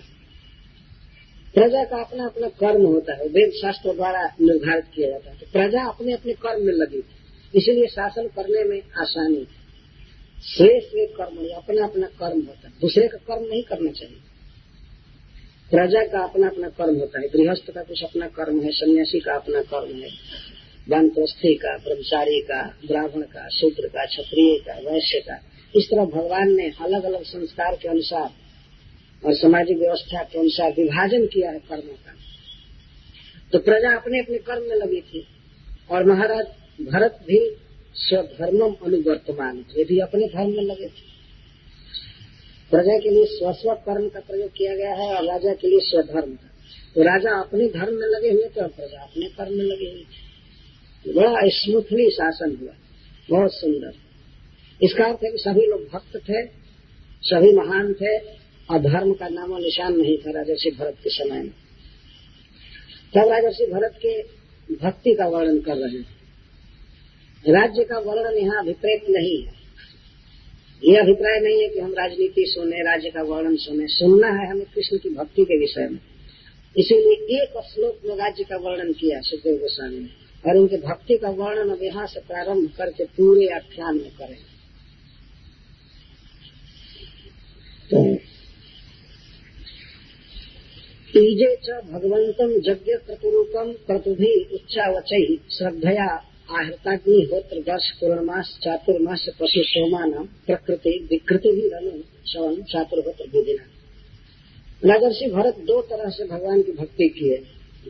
[1.54, 5.46] प्रजा का अपना अपना कर्म होता है, वेद शास्त्र द्वारा निर्धारित किया जाता है। तो
[5.52, 7.18] प्रजा अपने अपने कर्म में लगी थी।
[7.56, 9.48] इसलिए शासन करने में आसानी
[10.42, 14.18] शेष वे कर्म अपना अपना कर्म होता है। दूसरे का कर्म नहीं करना चाहिए।
[15.72, 19.34] प्रजा का अपना अपना कर्म होता है। गृहस्थ का कुछ अपना कर्म है, सन्यासी का
[19.34, 20.10] अपना कर्म है।
[20.90, 25.44] वनप्रस्थी का, ब्रह्मचारी का, ब्राह्मण का, शूद्र का, क्षत्रिय का, वैश्य का।
[25.76, 28.34] इस तरह भगवान ने अलग अलग संस्कार के अनुसार
[29.26, 32.14] और सामाजिक व्यवस्था के अनुसार विभाजन किया है कर्मों का।
[33.52, 35.28] तो प्रजा अपने अपने कर्म में लगी थी।
[35.92, 36.46] और महाराज
[36.82, 37.67] भरत भी
[37.98, 41.18] स्वधर्मम अनुवर्तमान थे भी अपने धर्म में लगे थे।
[42.72, 46.36] प्रजा के लिए स्वस्व कर्म का प्रयोग किया गया है और राजा के लिए स्वधर्म
[46.36, 46.48] का।
[46.96, 50.04] तो राजा अपने धर्म में लगे हुए थे और प्रजा अपने कर्म में लगे हुए
[50.04, 50.28] थे।
[51.14, 52.74] बड़ा स्मूथली शासन हुआ।
[53.30, 53.94] बहुत सुंदर।
[54.84, 56.48] इसका अर्थ है कि सभी लोग भक्त थे,
[57.24, 58.18] सभी महान थे
[58.70, 61.54] और धर्म का नामो निशान नहीं था राजर्षि भरत के समय में।
[63.14, 64.24] तब राजर्षि भरत के
[64.76, 66.17] भक्ति का वर्णन कर रहे हैं
[67.46, 69.54] राज्य का वर्णन यहाँ अभिप्रेत नहीं है।
[70.84, 74.66] ये अभिप्राय नहीं है कि हम राजनीति सुने, राज्य का वर्णन सुने। सुनना है हमें
[74.76, 76.00] कृष्ण की भक्ति के विषय में।
[76.78, 81.30] इसीलिए एक श्लोक में राज्य का वर्णन किया सुखदेव गोस्वामी ने। और उनके भक्ति का
[81.30, 84.38] वर्णन अब यहाँ से प्रारंभ करके पूरे आख्यान में करें।
[87.94, 88.18] तो
[91.20, 95.10] ईजे च भगवंतम यज्ञ क्रतुरूपम क्रतुभि उच्चावच
[95.58, 100.12] श्रद्धया आहृताग्निहोत्र वर्ष पूर्णमास चातुर्मास पशु सोमान
[100.46, 101.92] प्रकृति विकृति भी रनु
[102.32, 103.66] शवन चातुर्होत्र विधिना
[104.86, 107.38] राजर्षि भरत दो तरह से भगवान की भक्ति किए।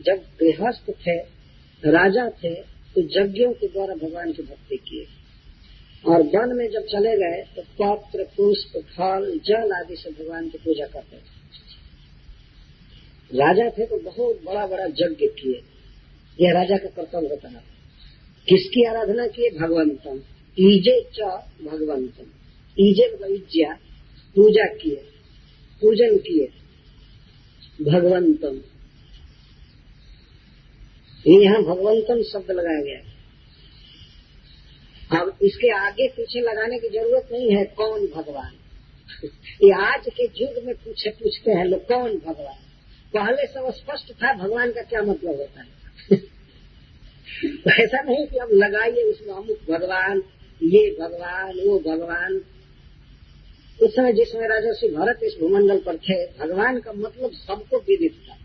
[0.02, 1.16] जब गृहस्थ थे,
[1.84, 2.54] राजा थे
[2.94, 5.06] तो यज्ञों के द्वारा भगवान की भक्ति किए।
[6.06, 10.58] और वन में जब चले गए तो पत्र, पुष्प, फल, जल आदि से भगवान की
[10.58, 11.36] पूजा करते थे।
[13.32, 15.60] राजा थे तो बहुत बड़ा बड़ा यज्ञ किए।
[16.38, 17.77] यह राजा का कर्तव्य होता है
[18.48, 20.20] किसकी आराधना किए भगवंतम।
[20.60, 21.20] ईजे च
[21.62, 22.26] भगवंतम।
[22.80, 23.72] ईजे मतलब इज्जा
[24.36, 25.04] पूजा किए
[25.82, 26.46] पूजन किए
[27.84, 28.60] भगवंतम।
[31.26, 33.18] यहाँ भगवंतम शब्द लगाया गया
[35.20, 38.52] अब इसके आगे पीछे लगाने की ज़रूरत नहीं है, कौन भगवान?
[39.64, 42.56] ये आज के युग में पूछे पूछते हैं लोग, कौन भगवान?
[43.14, 45.68] पहले सब स्पष्ट था, भगवान का क्या मतलब होता है?
[47.80, 50.22] ऐसा नहीं कि अब लगाइए उसमें अमुक भगवान,
[50.62, 52.44] ये भगवान, वो भगवान।
[53.82, 58.12] उस समय जिसमें समय राजस्वी भरत इस भूमंडल पर थे, भगवान का मतलब सबको विदित
[58.12, 58.38] था।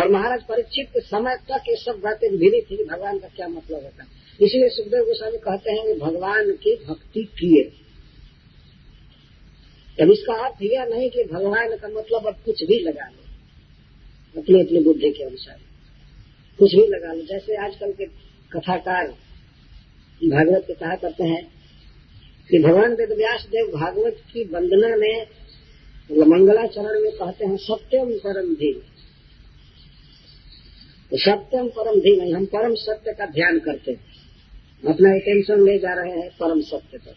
[0.00, 3.82] और महाराज परीक्षित के समय तक ये सब बातें विदित थी भगवान का क्या मतलब
[3.82, 4.08] होता है।
[4.40, 7.62] इसलिए सुखदेव गोस्वामी कहते हैं कि भगवान की भक्ति किए।
[10.04, 13.24] अब इसका अर्थ यह नहीं कि भगवान का मतलब अब कुछ भी लगा लो।
[14.42, 15.67] अपनी अपनी बुद्धि के अनुसार।
[16.58, 18.04] कुछ भी लगा लो। जैसे आजकल के
[18.52, 19.06] कथाकार
[20.20, 21.42] भागवत के कहा करते हैं
[22.50, 25.26] कि भगवान वेद व्यास देव भागवत की वंदना में
[26.10, 28.80] मंगलाचरण में कहते हैं, सत्यम परम धीम।
[31.12, 35.92] तो सत्यम परम धीम हम परम सत्य का ध्यान करते हैं। अपना अटेंशन ले जा
[35.94, 37.14] रहे हैं परम सत्य पर।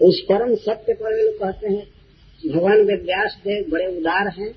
[0.00, 1.86] उस परम सत्य पर वे लोग कहते हैं,
[2.52, 4.52] भगवान वेद व्यास देव बड़े उदार हैं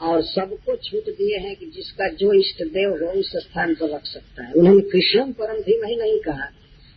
[0.00, 4.04] और सबको छूट दिए हैं कि जिसका जो इष्ट देव हो उस स्थान पर रख
[4.06, 6.46] सकता है। उन्होंने कृष्णम परम धीम ही नहीं कहा,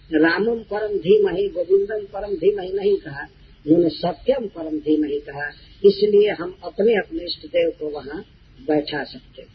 [0.09, 3.27] रामम परम धीम ही, गोविंदम परम धीम ही नहीं कहा,
[3.65, 5.49] उन्होंने सत्यम परम धीम ही कहा।
[5.83, 8.23] इसलिए हम अपने अपने इष्ट देव को वहाँ
[8.67, 9.45] बैठा सकते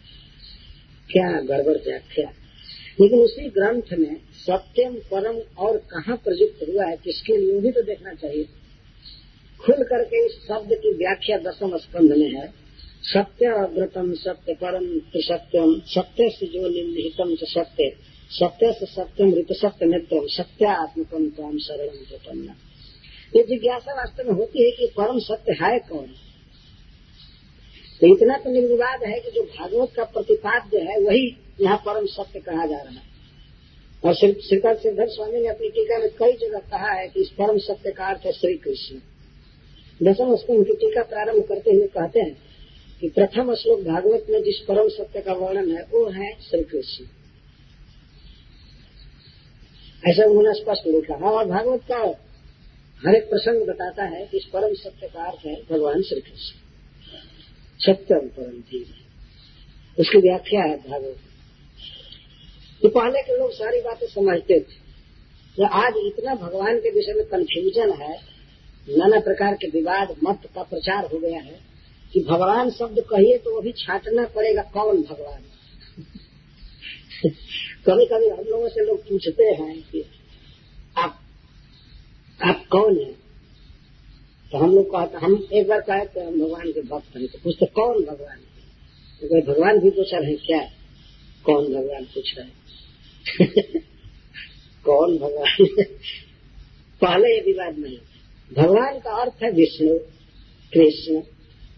[1.10, 2.30] क्या गड़बड़ व्याख्या
[3.00, 7.82] लेकिन उसी ग्रंथ में सत्यम परम और कहाँ प्रयुक्त हुआ है, किसके लिए भी तो
[7.82, 8.44] देखना चाहिए।
[9.60, 12.46] खुल करके इस शब्द की व्याख्या दसम स्कंध में है।
[13.08, 17.84] सत्य अव्रतम सत्य परम तो सत्यम। सत्य से जो निहितम च सत्य।
[18.30, 22.56] सत्य से सत्यम ऋत सत्य नेत्रम सत्यात्मकम तम सरलम प्रपन्ना
[23.32, 26.06] ये जिज्ञासा वास्तव में होती है कि परम सत्य है कौन?
[28.00, 32.40] तो इतना तो निर्विवाद है कि जो भागवत का प्रतिपाद्य है, वही यहाँ परम सत्य
[32.40, 33.06] कहा जा रहा है।
[34.04, 37.58] और श्रीकांत सिद्धर स्वामी ने अपनी टीका में कई जगह कहा है कि इस परम
[37.58, 39.00] सत्य का अर्थ है श्री कृष्ण।
[40.02, 42.47] दसम उसको उनकी टीका प्रारंभ करते हुए कहते हैं
[43.00, 47.04] कि प्रथम श्लोक भागवत में जिस परम सत्य का वर्णन है, वो है श्री कृष्ण।
[50.10, 51.98] ऐसा उन्होंने स्पष्ट लिखा हाँ और भागवत का
[53.08, 56.58] हर एक प्रसंग बताता है कि इस परम सत्य का अर्थ है भगवान श्री कृष्ण।
[57.80, 58.84] सत्यम परम धीम
[59.98, 61.16] उसकी व्याख्या है भागवत।
[62.82, 64.88] तो पहले के लोग सारी बातें समझते थे।
[65.56, 68.20] तो आज इतना भगवान के विषय में कंफ्यूजन है,
[68.88, 71.67] नाना प्रकार के विवाद, मत का प्रचार हो गया है।
[72.12, 75.42] कि भगवान शब्द कहिए तो वो भी छाटना पड़ेगा, कौन भगवान?
[77.86, 80.04] कभी कभी हम लोगों से लोग पूछते हैं कि
[80.98, 81.20] आप
[82.42, 83.12] आप कौन है?
[84.52, 87.38] तो हम लोग कहते, हम एक बार कहे तो हम भगवान के भक्त हैं तो
[87.38, 88.48] पूछते, कौन भगवान है?
[89.20, 90.70] तो भगवान भी तो सर है, क्या?
[91.44, 92.46] कौन भगवान पूछ रहे
[94.84, 95.66] कौन भगवान?
[97.00, 97.98] पहले ये विवाद नहीं।
[98.52, 99.98] भगवान का अर्थ है विष्णु,
[100.72, 101.20] कृष्ण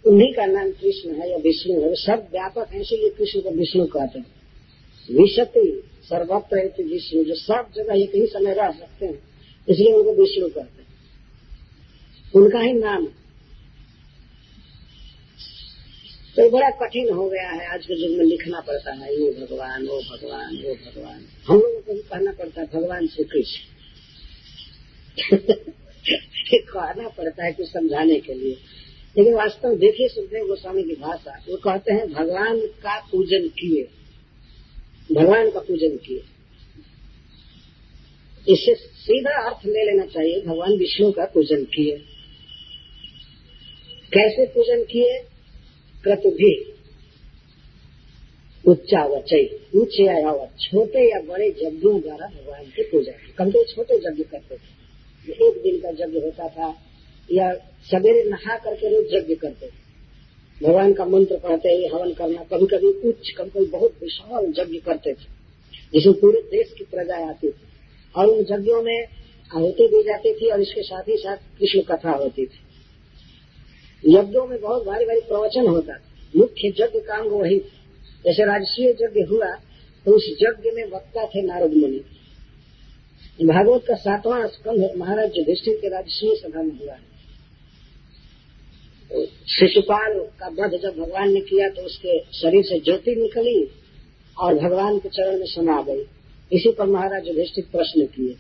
[0.06, 3.86] उन्हीं का नाम कृष्ण है या विष्णु है। सब व्यापक है, इसीलिए कृष्ण को विष्णु
[3.86, 4.26] कहते हैं।
[5.10, 9.22] विशति सर्वत्र विष्णु, जो सब जगह एक ही समय रह सकते हैं,
[9.68, 10.88] इसलिए उनको विष्णु कहते हैं।
[12.34, 13.06] उनका ही नाम
[16.36, 19.86] तो बड़ा कठिन हो गया है, आज के युग में लिखना पड़ता है ये भगवान
[19.86, 23.62] वो भगवान वो भगवान। हम लोगों को भी कहना पड़ता है, भगवान श्री कृष्ण।
[26.54, 28.56] कहना पड़ता है कुछ समझाने के लिए।
[29.18, 33.88] लेकिन वास्तव में देखिए सुखदेव गोस्वामी की भाषा, वो कहते हैं, भगवान का पूजन किए।
[35.14, 36.22] भगवान का पूजन किए।
[38.48, 41.96] इससे सीधा अर्थ ले लेना चाहिए, भगवान विष्णु का पूजन किए।
[44.12, 45.18] कैसे पूजन किए?
[46.04, 46.70] कृत भी
[48.66, 53.64] उच्चा उच्चावचय ऊँचे आया हुआ, छोटे या बड़े यज्ञों द्वारा भगवान की पूजा कम तो
[53.64, 54.80] छोटे यज्ञ करते थे।
[55.32, 56.89] एक दिन का यज्ञ होता था
[57.32, 57.52] या
[57.84, 59.78] सवेरे नहा करके रोज यज्ञ करते थे
[60.60, 64.78] भगवान का मंत्र पढ़ते ही, हवन करना। कभी कभी उच्च कभी कभी बहुत विशाल यज्ञ
[64.78, 65.28] करते थे,
[65.92, 67.68] जिसमें पूरे देश की प्रजा आती थी।
[68.16, 69.06] और उन यज्ञों में
[69.54, 72.58] आहुति दी जाती थी और इसके साथ ही साथ कृष्ण कथा होती थी।
[74.04, 77.78] यज्ञों में बहुत भारी भारी प्रवचन होता था। मुख्य यज्ञ काम वही था।
[78.24, 79.54] जैसे राजस्वीय यज्ञ हुआ
[80.06, 82.00] तो उस यज्ञ में वक्ता थे नारद मुनि।
[83.46, 87.09] भागवत का सातवां स्कंध महाराज युधिष्ठिर के राजस्वीय सभा में हुआ है।
[89.48, 93.70] शिशुपाल का वध जब भगवान ने किया तो उसके शरीर से ज्योति निकली
[94.40, 96.02] और भगवान के चरण में समा गई।
[96.52, 98.36] इसी पर महाराज युधिष्ठिर प्रश्न किए।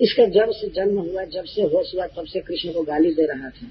[0.00, 3.26] इसका जब से जन्म हुआ, जब से होश हुआ, तब से कृष्ण को गाली दे
[3.26, 3.66] रहा था।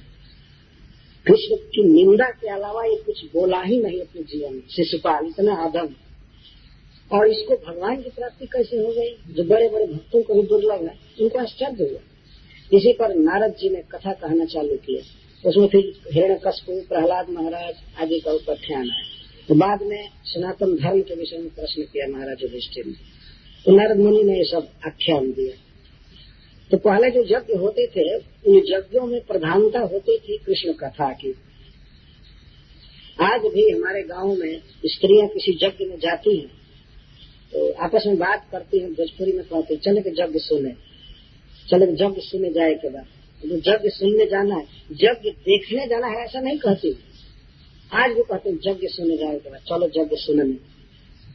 [1.28, 5.53] कृष्ण की निंदा के अलावा ये कुछ बोला ही नहीं अपने जीवन में। शिशुपाल इतना
[5.53, 5.89] आदम।
[7.18, 9.34] और इसको भगवान की प्राप्ति कैसे हो गई?
[9.34, 11.99] जो बड़े बड़े भक्तों को भी दुर्लभ है, उनको आश्चर्य हुआ।
[12.74, 17.76] इसी पर नारद जी ने कथा कहना चालू किया। उसमें फिर हिरण कशपू प्रहलाद महाराज
[18.02, 19.04] आदि का उपाख्यान है।
[19.48, 22.94] तो बाद में सनातन धर्म के विषय में प्रश्न किया महाराज युधिष्ठिर ने।
[23.66, 25.56] तो नारद मुनि ने ये सब आख्यान दिया।
[26.72, 31.34] तो पहले जो यज्ञ होते थे, उन यज्ञों में प्रधानता होती थी कृष्ण कथा की।
[33.22, 36.62] आज भी हमारे गाँव में स्त्रियाँ किसी यज्ञ में जाती हैं
[37.54, 40.72] तो आपस में बात करती हैं, भोजपुरी में कहते चले के यज्ञ सुने।
[41.68, 43.06] चले के यज्ञ सुने जाए के बाद।
[43.46, 46.98] जो यज्ञ सुनने जाना है। यज्ञ देखने जाना है, ऐसा नहीं कहती
[47.94, 50.58] आज भी कहते यज्ञ सुनने जाए बाद चलो यज्ञ सुनने।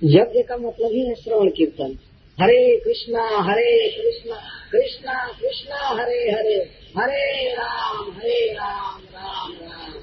[0.04, 1.98] यज्ञ का मतलब ही है श्रवण कीर्तन।
[2.40, 4.36] हरे कृष्णा हरे कृष्णा
[4.72, 6.54] कृष्णा कृष्णा, हरे हरे
[6.98, 9.94] हरे राम हरे राम राम राम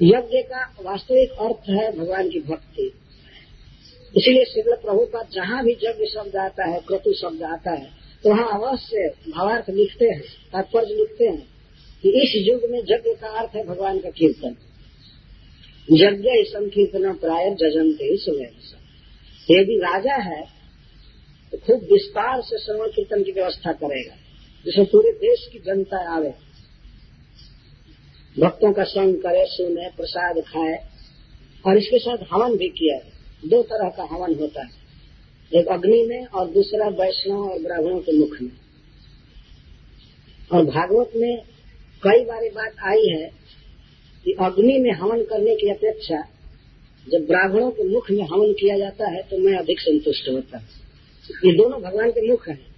[0.00, 2.92] यज्ञ का वास्तविक अर्थ है भगवान की भक्ति।
[4.16, 8.30] इसलिए श्रील प्रभु का जहाँ भी यज्ञ शब्द आता है, क्रतु शब्द आता है तो
[8.30, 10.20] वहाँ अवश्य भावार्थ लिखते हैं,
[10.52, 11.46] तात्पर्य लिखते हैं
[12.04, 14.56] कि इस युग में यज्ञ का अर्थ है भगवान का कीर्तन।
[15.88, 18.46] यज्ञ संकीर्तन प्राय जजनते सुबह
[19.50, 20.40] यदि राजा है
[21.52, 24.14] तो खूब विस्तार से श्रवण कीर्तन की व्यवस्था करेगा,
[24.66, 26.32] जिसमें पूरे देश की जनता आवे।
[28.36, 30.78] भक्तों का संग करे, सुने, प्रसाद खाए,
[31.64, 32.98] और इसके साथ हवन भी किया।
[33.48, 34.83] दो तरह का हवन होता है।
[35.56, 38.50] एक अग्नि में और दूसरा वैष्णव और ब्राह्मणों के मुख में।
[40.52, 41.42] और भागवत में
[42.02, 43.30] कई बार बात आई है
[44.24, 46.28] कि अग्नि में हवन करने की अपेक्षा
[47.08, 50.58] जब ब्राह्मणों के मुख में हवन किया जाता है तो मैं अधिक संतुष्ट होता
[51.44, 52.74] ये दोनों भगवान के मुख हैं।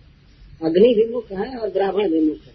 [0.62, 2.52] अग्नि भी मुख है और ब्राह्मण भी मुख है।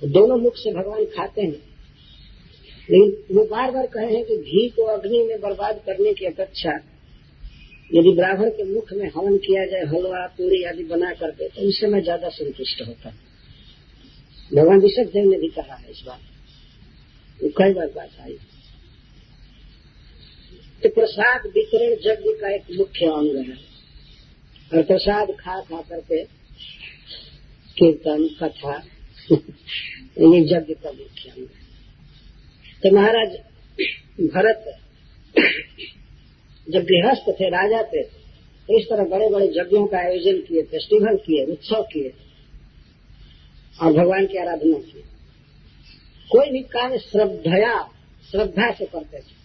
[0.00, 1.72] तो दोनों मुख से भगवान खाते हैं।
[2.90, 6.70] लेकिन वो बार बार कहे हैं कि घी को अग्नि में बर्बाद करने की अपेक्षा
[7.94, 11.86] यदि ब्राह्मण के मुख में हवन किया जाए, हलवा, पूरी आदि बना करके तो उससे
[11.86, 13.18] मैं ज़्यादा संतुष्ट होता हूँ।
[14.54, 16.20] भगवान ऋषभ देव ने भी कहा है इस बात।
[17.44, 18.38] कई बार बात आई।
[20.82, 23.72] तो प्रसाद वितरण यज्ञ का एक मुख्य अंग है।
[24.74, 26.24] और प्रसाद खा खा करके
[27.78, 28.84] कीर्तन, कथा,
[30.20, 31.62] ये यज्ञ का मुख्य अंग है।
[32.82, 33.28] तो महाराज,
[34.20, 34.78] भरत
[36.70, 38.02] जब गृहस्थ थे, राजा थे
[38.62, 42.12] तो इस तरह बड़े बड़े यज्ञों का आयोजन किए फेस्टिवल किए, उत्सव किए
[43.82, 45.02] और भगवान की आराधना की।
[46.30, 47.90] कोई भी कार्य श्रद्धया,
[48.30, 49.42] श्रद्धा से करते थे।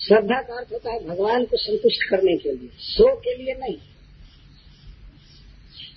[0.00, 3.76] श्रद्धा का अर्थ होता है भगवान को संतुष्ट करने के लिए शो के लिए नहीं।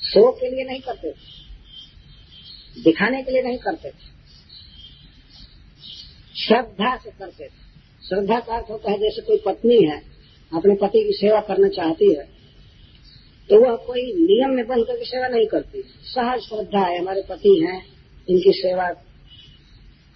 [0.04, 4.18] शो के लिए नहीं करते थे। दिखाने के लिए नहीं करते थे।
[6.36, 7.68] श्रद्धा से करते थे।
[8.10, 10.17] श्रद्धा का अर्थ होता है जैसे कोई पत्नी है
[10.52, 12.24] अपने पति की सेवा करना चाहती है
[13.50, 17.54] तो वह कोई नियम में बंध करके सेवा नहीं करती। सहज श्रद्धा है हमारे पति
[17.62, 17.82] हैं
[18.28, 18.90] इनकी सेवा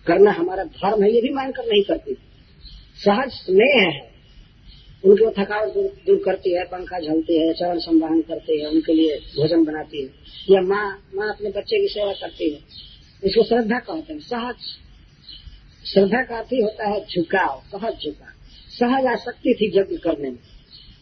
[0.06, 2.14] करना हमारा धर्म है ये भी मानकर नहीं करती।
[3.00, 4.10] सहज स्नेह है
[5.04, 9.16] उनकी थकावट दूर, दूर करती है पंखा झलती है चरण संवाहन करती है उनके लिए
[9.36, 10.10] भोजन बनाती है
[10.50, 12.60] या माँ माँ अपने बच्चे की सेवा करती है।
[13.24, 14.60] इसको श्रद्धा कहते हैं। सहज
[15.86, 18.30] श्रद्धा का अर्थ होता है झुकाव सहज झुकाव।
[18.80, 20.40] सहज आसक्ति थी यज्ञ करने में,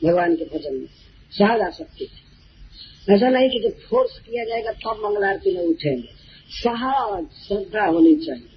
[0.06, 0.88] भगवान के भजन में।
[1.32, 6.10] सहज आसक्ति थी। ऐसा नहीं कि जब फोर्स किया जाएगा तब मंगल आरती में उठेंगे।
[6.50, 8.50] सहज श्रद्धा होनी चाहिए।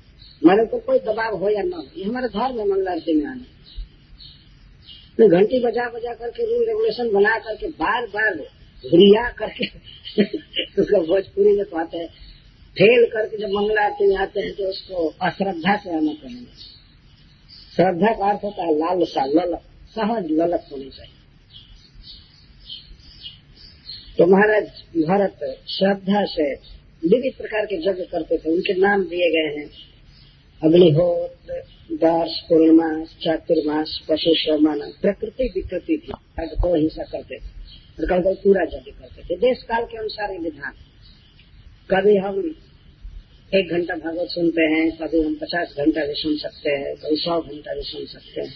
[0.42, 3.26] हमारे ऊपर कोई दबाव हो या न हो, ये हमारे धर्म है मंगल आरती में
[3.26, 3.44] आना।
[5.18, 8.34] तो घंटी बजा बजा करके रूल रेगुलेशन बना करके बार बार
[8.86, 9.66] रिया करके
[10.82, 12.08] उसका भोजपुरी में कहते हैं।
[12.72, 16.71] फेल करके जब मंगल आरती में आते हैं तो उसको अश्रद्धा से आना कहेंगे
[17.76, 19.60] श्रद्धा का अर्थ होता है लाल सा ललक
[19.90, 21.14] सहज ललक होनी चाहिए।
[24.18, 24.64] तो महाराज
[24.96, 26.54] भरत श्रद्धा से
[27.08, 29.70] विविध प्रकार के यज्ञ करते थे, उनके नाम दिए गए हैं।
[30.64, 31.62] अग्निहोत्र
[31.92, 37.44] दर्श पूर्णमास, चातुर्मास, पशु शर्माना प्रकृति, विकृति थी। को हिंसा करते थे।
[38.00, 40.72] और कल कल पूरा यज्ञ करते थे। देश काल के अनुसार ये विधान।
[41.90, 42.56] कभी हम
[43.55, 47.40] एक घंटा भागवत सुनते हैं कभी हम पचास घंटा भी सुन सकते हैं कभी सौ
[47.40, 48.55] घंटा भी सुन सकते हैं।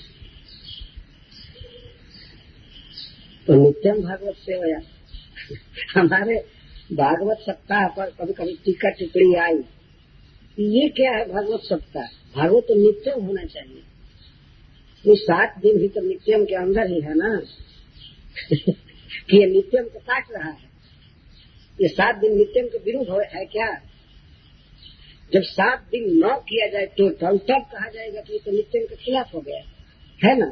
[3.46, 4.80] तो नित्यम भागवत से होया
[5.94, 6.44] हमारे
[6.92, 9.54] भागवत सप्ताह पर कभी कभी टीका टिप्पणी आई
[10.58, 12.06] ये क्या है भागवत सप्ताह?
[12.36, 13.82] भागवत तो नित्यम होना चाहिए।
[15.06, 17.42] ये सात दिन ही तो नित्यम के अंदर ही है ना?
[19.30, 20.70] कि ये नित्यम को काट रहा है।
[21.82, 23.82] ये सात दिन नित्यम के विरुद्ध है क्या?
[25.32, 28.96] जब सात दिन न किया जाए तो तब कहा जाएगा कि ये तो नित्यम के
[28.96, 29.62] खिलाफ हो गया।
[30.20, 30.50] है ना?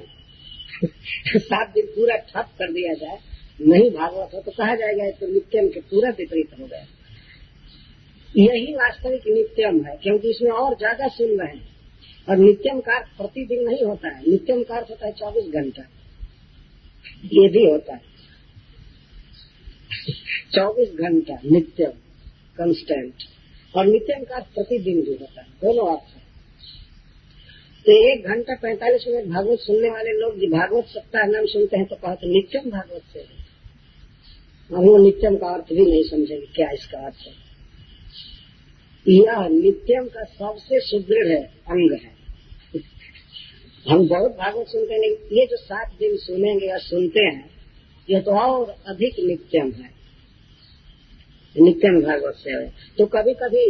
[1.39, 3.19] सात दिन पूरा ठप कर दिया जाए,
[3.61, 6.87] नहीं भागवत हो तो कहा जाएगा तो नित्यम के पूरा विपरीत हो गया।
[8.35, 11.73] यही वास्तविक नित्यम है, क्योंकि इसमें और ज़्यादा सुन रहे हैं।
[12.29, 15.83] और नित्यम का प्रतिदिन नहीं होता है। नित्यम का अर्थ होता है चौबीस घंटा।
[17.27, 18.13] ये भी होता है।
[20.55, 21.91] चौबीस घंटा नित्यम
[22.57, 23.23] कंस्टेंट
[23.75, 26.23] और नित्यम का प्रतिदिन भी होता है। दोनों अर्थ है।
[27.87, 31.87] तो एक घंटा पैंतालीस मिनट भागवत सुनने वाले लोग जो भागवत सप्ताह नाम सुनते हैं
[31.87, 33.43] तो कहते नित्यम भागवत से है।
[34.71, 37.33] हम वो नित्यम का अर्थ भी नहीं समझेंगे, क्या इसका अर्थ है?
[39.07, 42.13] यह नित्यम का सबसे सुदृढ़ है, अंग है।
[43.87, 47.51] हम बहुत भागवत सुनते हैं ये जो सात दिन सुनेंगे या सुनते हैं
[48.09, 49.91] यह तो और अधिक नित्यम है।
[51.57, 52.67] नित्यम भागवत से है।
[52.99, 53.67] तो कभी कभी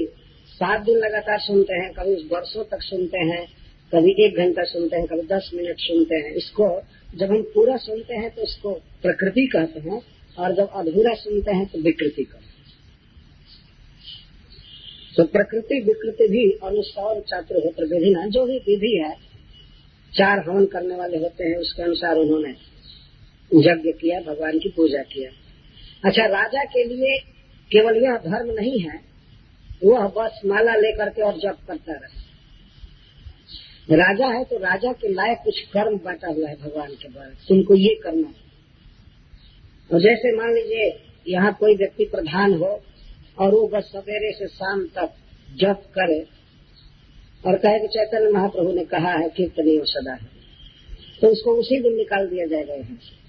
[0.50, 3.44] सात दिन लगातार सुनते हैं, कभी वर्षों तक सुनते हैं,
[3.92, 6.68] कभी एक घंटा सुनते हैं, कभी दस मिनट सुनते हैं। इसको
[7.16, 8.72] जब हम पूरा सुनते हैं तो इसको
[9.02, 10.00] प्रकृति कहते हैं,
[10.38, 12.52] और जब अधूरा सुनते हैं तो विकृति कहते हैं।
[15.16, 19.12] तो प्रकृति, विकृति भी अनुसार चातुर्होत्र विधि ना, जो भी विधि है,
[20.12, 22.50] चार हवन करने वाले होते हैं, उसके अनुसार उन्होंने
[23.50, 25.30] यज्ञ किया, भगवान की पूजा किया।
[26.04, 27.16] अच्छा राजा के लिए
[27.70, 29.00] केवल यह धर्म नहीं है,
[29.84, 32.24] वह बस माला लेकर के और जप करता रहे।
[33.96, 37.74] राजा है तो राजा के लायक कुछ कर्म बांटा हुआ है भगवान के द्वारा। तुमको
[37.74, 38.44] ये करना है।
[39.92, 42.82] और जैसे मान लीजिए, यहाँ कोई व्यक्ति प्रधान हो
[43.38, 45.14] और वो बस सवेरे से शाम तक
[45.56, 46.26] जप करे
[47.46, 50.28] और कहे कि चैतन्य महाप्रभु ने कहा है, कीर्तनीय सदा है।
[51.20, 53.24] तो उसको उसी दिन निकाल दिया जाएगा यहाँ से।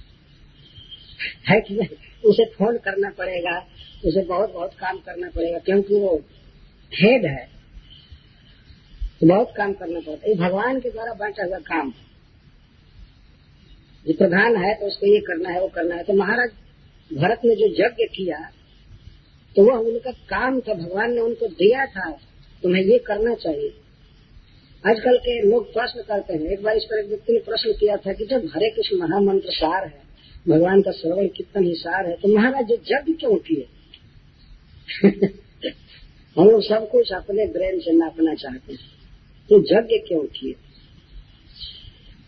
[1.50, 3.60] है कि उसे फ़ोन करना पड़ेगा
[4.06, 6.16] उसे बहुत बहुत काम करना पड़ेगा, क्योंकि वो
[6.92, 7.48] हेड है।
[9.22, 11.92] तो बहुत काम करना पड़ता है। ये भगवान के द्वारा बांटा हुआ काम
[14.06, 16.50] जो प्रधान है तो उसको ये करना है, वो करना है। तो महाराज,
[17.12, 18.38] भरत ने जो यज्ञ किया
[19.56, 22.12] तो वह उनका काम था। भगवान ने उनको दिया था,
[22.64, 23.74] तुम्हें ये करना चाहिए।
[24.84, 27.96] आजकल के लोग प्रश्न करते हैं। एक बार इस पर एक व्यक्ति ने प्रश्न किया
[27.98, 30.02] था कि जब हरे कृष्ण महामंत्र सार है,
[30.46, 33.66] भगवान का श्रवण कीर्तन ही सार है तो महाराज जो यज्ञ क्यों किए?
[36.38, 38.80] हम लोग सब कुछ अपने ब्रेन से नापना चाहते हैं।
[39.50, 40.56] तो यज्ञ क्यों किए?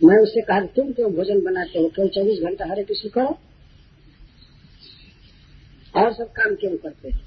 [0.04, 1.88] मैं उससे कहा, तुम क्यों भोजन बनाते हो?
[1.88, 3.40] क्यों चौबीस घंटा हरे कृष्ण करो
[5.96, 7.22] और सब काम क्यों करते हैं?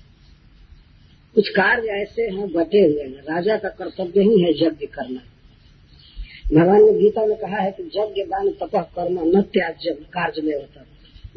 [1.34, 5.20] कुछ कार्य ऐसे हैं, बटे हुए हैं। राजा का कर्तव्य ही है यज्ञ करना।
[6.54, 10.54] भगवान ने गीता में कहा है कि यज्ञ दान तपह करना न त्याज्य कार्य में
[10.54, 10.80] होता।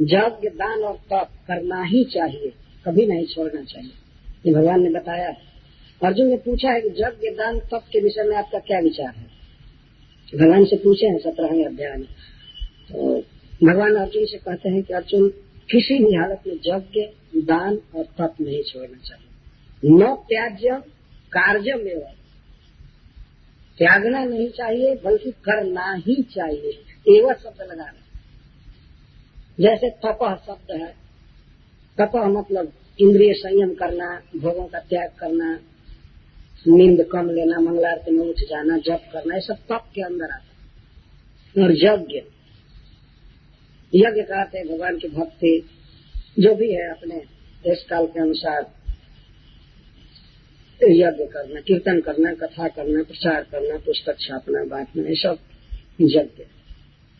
[0.01, 2.53] यज्ञ दान और तप करना ही चाहिए।
[2.85, 3.91] कभी नहीं छोड़ना चाहिए।
[4.45, 5.33] ये भगवान ने बताया।
[6.05, 9.33] अर्जुन ने पूछा है कि यज्ञ दान तप के विषय में आपका क्या विचार है?
[10.35, 12.07] भगवान से पूछे हैं सत्रहवें अध्याय में।
[12.91, 13.21] तो
[13.63, 15.29] भगवान अर्जुन से कहते हैं कि अर्जुन,
[15.71, 17.01] किसी भी हालत में यज्ञ
[17.41, 19.27] दान और तप नहीं छोड़ना चाहिए।
[19.85, 20.69] न त्याज्य
[21.31, 21.99] कार्य में
[23.77, 26.79] त्यागना नहीं चाहिए, बल्कि करना ही चाहिए।
[27.17, 28.03] एवं शब्द लगाना।
[29.59, 31.02] जैसे तप शब्द है
[32.01, 35.59] तपह मतलब इंद्रिय संयम करना, भोगों का त्याग करना,
[36.67, 40.35] नींद कम लेना, मंगलारती में उठ जाना, जप करना, ये सब तप के अंदर आता
[40.35, 40.53] है।
[41.63, 42.15] और यज्ञ।
[43.95, 45.69] यज्ञ कहते हैं भगवान की भक्ति,
[46.39, 47.15] जो भी है अपने
[47.63, 48.71] देश काल के अनुसार
[50.83, 55.37] यज्ञ करना, कीर्तन करना, कथा करना, प्रचार करना, पुस्तक छापना बांटना ये सब
[56.01, 56.43] यज्ञ,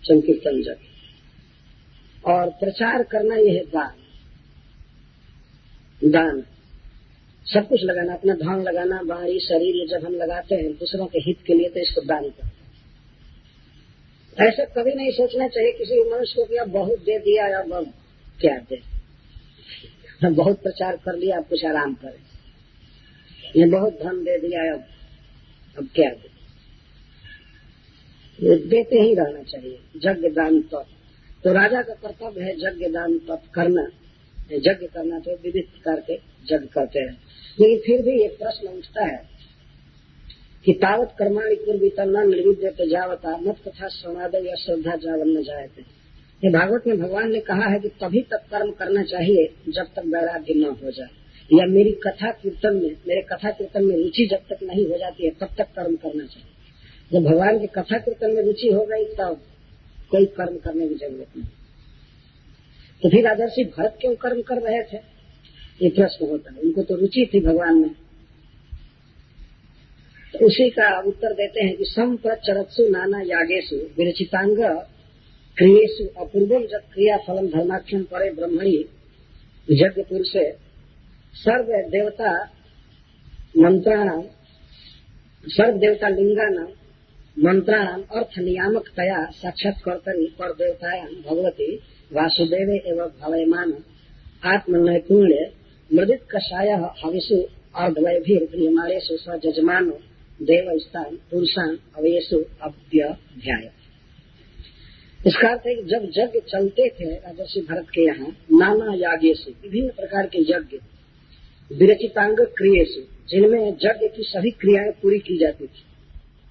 [0.04, 0.86] संकीर्तन यज्ञ।
[2.26, 4.03] और प्रचार करना यह दान।
[6.06, 6.44] दान
[7.46, 11.20] सब कुछ लगाना, अपना धन लगाना, बाहरी शरीर ये जब हम लगाते हैं, दूसरों के
[11.20, 12.64] हित के लिए तो इसको दान करते हैं
[14.40, 17.94] ऐसा कभी नहीं सोचना चाहिए किसी मनुष्य को कि अब बहुत दे दिया अब अब
[18.42, 18.82] क्या दे?
[20.30, 22.20] बहुत प्रचार कर लिया अब कुछ आराम करें।
[23.56, 24.86] ये बहुत धन दे दिया अब
[25.78, 26.34] अब क्या दे?
[28.48, 30.86] ये देते ही रहना चाहिए। यज्ञ दान तप।
[31.44, 33.88] तो राजा का कर्तव्य है यज्ञ दान तप करना।
[34.52, 37.18] यज्ञ करना तो विविध प्रकार के यज्ञ करते हैं।
[37.60, 39.30] लेकिन फिर भी एक प्रश्न उठता है
[40.66, 45.70] कि तावत कर्माणी पूर्वित न निर्विद्य जावता, मत कथा समाद या श्रद्धा जावन न जाए
[46.44, 50.00] ये भागवत में भगवान ने कहा है कि तभी तक कर्म करना चाहिए जब तक
[50.00, 51.08] वैराग्य न हो जाए।
[51.54, 55.26] या मेरी कथा कीर्तन में, मेरे कथा कीर्तन में रुचि जब तक नहीं हो जाती
[55.26, 56.50] है, तब तक कर्म करना चाहिए।
[57.14, 59.42] जब भगवान की कथा कीर्तन में रुचि हो गई, तब
[60.12, 61.48] कोई कर्म करने की ज़रूरत नहीं।
[63.04, 64.98] तो फिर आदर्शी भरत क्यों कर्म कर रहे थे?
[65.82, 67.90] ये प्रश्न होता है। उनको तो रुचि थी भगवान में।
[70.34, 74.58] तो उसी का उत्तर देते हैं कि संप्रचरत्सु नाना यागेशु विरचितांग
[75.58, 78.78] क्रियेशु अपूर्वम जब क्रिया फलम धर्माक्षम परे ब्रह्मणी
[79.70, 80.52] यज्ञ पुरुषे
[81.36, 82.32] सर्व देवता
[83.58, 84.22] मंत्राणाम
[85.48, 86.72] सर्व देवता लिंगानाम
[87.46, 91.80] मंत्राणाम अर्थ नियामक तया साक्षात्कर्तरी पर देवतायाम भगवती
[92.14, 93.74] वासुदेव एवं भवयमान
[94.44, 95.52] आत्मनैपुण्य
[95.94, 96.70] मृदित कषाय
[97.04, 97.38] हविषु
[97.76, 100.00] अर्धवैभिर क्रियमाणेशु स्वजमानो
[100.42, 103.70] देवस्थान पुरुषान अवयसु अव्यध्याय
[105.28, 109.90] इसका अर्थ है कि जब यज्ञ चलते थे, राजर्षि भरत के यहाँ नाना यागेशु विभिन्न
[109.90, 110.78] प्रकार के यज्ञ,
[111.72, 115.84] विरचितांग क्रियेशु जिनमें यज्ञ की सभी क्रियाएँ पूरी की जाती थी,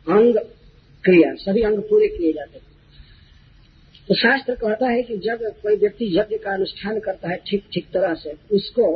[0.06, 0.38] अंग
[1.04, 2.71] क्रिया, सभी अंग पूरे किए जाते थे।
[4.12, 7.86] तो शास्त्र कहता है कि जब कोई व्यक्ति यज्ञ का अनुष्ठान करता है ठीक ठीक
[7.92, 8.86] तरह से, उसको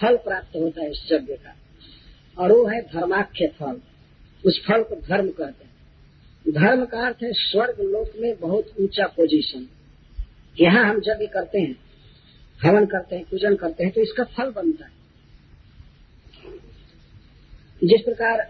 [0.00, 1.54] फल प्राप्त होता है इस यज्ञ का।
[2.38, 3.80] और वो है धर्माख्य फल।
[4.44, 9.06] उस फल को धर्म कहते हैं। धर्म का अर्थ है स्वर्ग लोक में बहुत ऊँचा
[9.06, 9.68] पोजीशन
[10.60, 11.76] यहाँ हम यज्ञ करते हैं,
[12.60, 14.92] हवन करते हैं, पूजन करते हैं तो इसका फल बनता है।
[17.84, 18.40] जिस प्रकार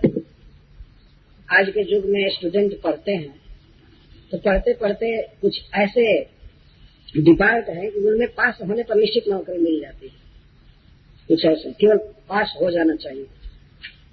[1.48, 3.41] आज के युग में स्टूडेंट पढ़ते हैं
[4.32, 6.22] तो पढ़ते पढ़ते कुछ ऐसे
[7.16, 10.14] डिपार्ट है कि उनमें पास होने पर निश्चित नौकरी मिल जाती है।
[11.28, 13.26] कुछ ऐसे, केवल पास हो जाना चाहिए।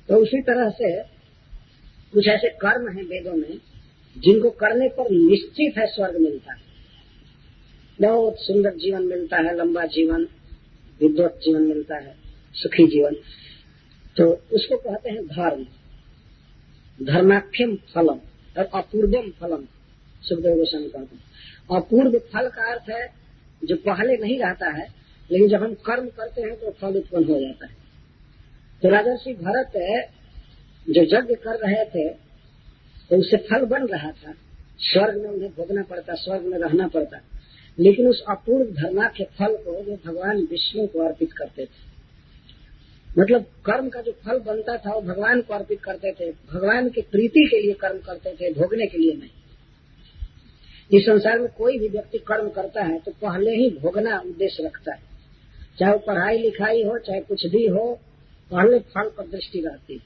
[0.07, 1.03] तो उसी तरह से
[2.13, 3.57] कुछ ऐसे कर्म हैं वेदों में,
[4.17, 6.61] जिनको करने पर निश्चित है स्वर्ग मिलता है।
[8.01, 10.27] बहुत सुंदर जीवन मिलता है, लंबा जीवन,
[11.01, 12.15] विद्वत जीवन मिलता है,
[12.53, 13.15] सुखी जीवन।
[14.17, 15.65] तो उसको कहते हैं धर्म।
[17.05, 18.19] धर्माख्यम फलम
[18.57, 19.65] और अपूर्वम फलम।
[20.23, 23.07] सुखदेव गोस्वामी कहते हैं अपूर्व फल का अर्थ है,
[23.63, 24.87] जो पहले नहीं रहता है,
[25.29, 27.75] लेकिन जब हम कर्म करते हैं तो फल उत्पन्न हो जाता है।
[28.83, 29.73] तो राजर्षि भरत,
[30.87, 32.07] जो यज्ञ कर रहे थे
[33.09, 34.33] तो उससे फल बन रहा था।
[34.79, 37.19] स्वर्ग में उन्हें भोगना पड़ता, स्वर्ग में रहना पड़ता।
[37.79, 41.87] लेकिन उस अपूर्व धर्मा के फल को वो भगवान विष्णु को अर्पित करते थे
[43.19, 47.01] मतलब कर्म का जो फल बनता था, वो भगवान को अर्पित करते थे। भगवान की
[47.01, 49.29] प्रीति के लिए कर्म करते थे, भोगने के लिए नहीं।
[50.91, 54.93] इस संसार में कोई भी व्यक्ति कर्म करता है तो पहले ही भोगना उद्देश्य रखता
[54.93, 55.01] है।
[55.79, 57.99] चाहे वो पढ़ाई लिखाई हो, चाहे कुछ भी हो,
[58.51, 59.99] पहले फल पर दृष्टि रहती है।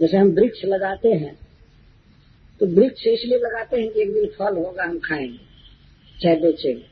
[0.00, 1.34] जैसे हम वृक्ष लगाते हैं
[2.60, 5.38] तो वृक्ष इसलिए लगाते हैं कि एक दिन फल होगा, हम खाएँगे,
[6.22, 6.86] चाहे बेचेंगे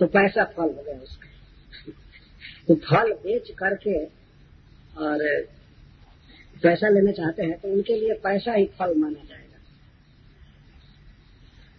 [0.00, 1.26] तो पैसा फल हो गया उसका।
[2.68, 4.04] तो फल बेच करके
[4.98, 5.46] और
[6.62, 9.37] पैसा लेना चाहते हैं तो उनके लिए पैसा ही फल माना और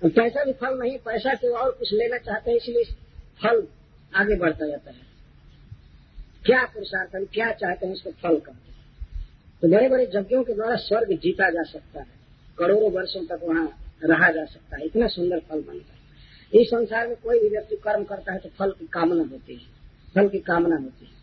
[0.02, 2.84] पैसा भी फल नहीं, पैसा के और कुछ लेना चाहते हैं, इसलिए
[3.42, 3.68] फल
[4.14, 5.08] आगे बढ़ता जाता है।
[6.46, 8.68] क्या पुरुषार्थ हम क्या चाहते हैं उसको फल करते
[9.62, 12.08] तो बड़े बड़े यज्ञों के द्वारा स्वर्ग जीता जा सकता है,
[12.58, 13.68] करोड़ों वर्षों तक वहाँ
[14.04, 15.98] रहा जा सकता है, इतना सुंदर फल बनता है।
[16.54, 19.66] इस संसार में कोई भी व्यक्ति कर्म करता है तो फल की कामना होती है,
[20.16, 21.18] फल की कामना होती है।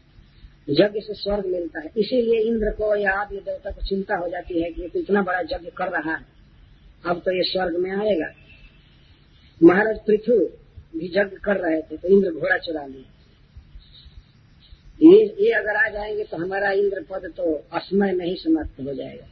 [0.77, 4.63] यज्ञ से स्वर्ग मिलता है, इसीलिए इंद्र को या आदि देवता को चिंता हो जाती
[4.63, 6.25] है कि ये तो इतना बड़ा यज्ञ कर रहा है,
[7.05, 8.29] अब तो ये स्वर्ग में आएगा।
[9.63, 10.39] महाराज पृथ्वी
[10.99, 13.05] भी यज्ञ कर रहे थे तो इंद्र घोड़ा चुरा लिए।
[15.03, 18.95] ये ये अगर आ जाएँगे तो हमारा इंद्र पद तो असमय में ही समाप्त हो
[18.95, 19.27] जाएगा,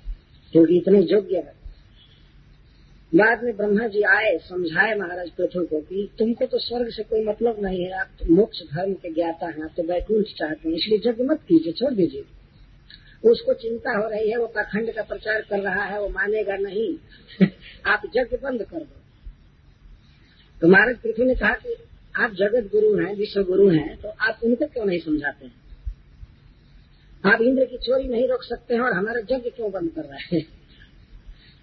[0.52, 1.64] क्योंकि इतने योग्य है।
[3.14, 7.24] बाद में ब्रह्मा जी आए, समझाए महाराज पृथ्वी को कि तुमको तो स्वर्ग से कोई
[7.24, 10.76] मतलब नहीं है, आप तो मोक्ष धर्म के ज्ञाता हैं, आप तो वैकुंठ चाहते हैं,
[10.76, 12.24] इसलिए यज्ञ मत कीजिए, छोड़ दीजिए।
[13.30, 16.98] उसको चिंता हो रही है, वो पाखंड का प्रचार कर रहा है, वो मानेगा नहीं।
[17.86, 19.03] आप यज्ञ बंद कर दो।
[20.60, 21.76] तो महाराज पृथ्वी ने कहा कि
[22.16, 25.54] आप जगत गुरु हैं, विश्व गुरु हैं तो आप उनको क्यों नहीं समझाते हैं?
[27.24, 30.36] आप इंद्र की चोरी नहीं रोक सकते हैं और हमारा यज्ञ क्यों बंद कर रहे
[30.36, 30.46] हैं?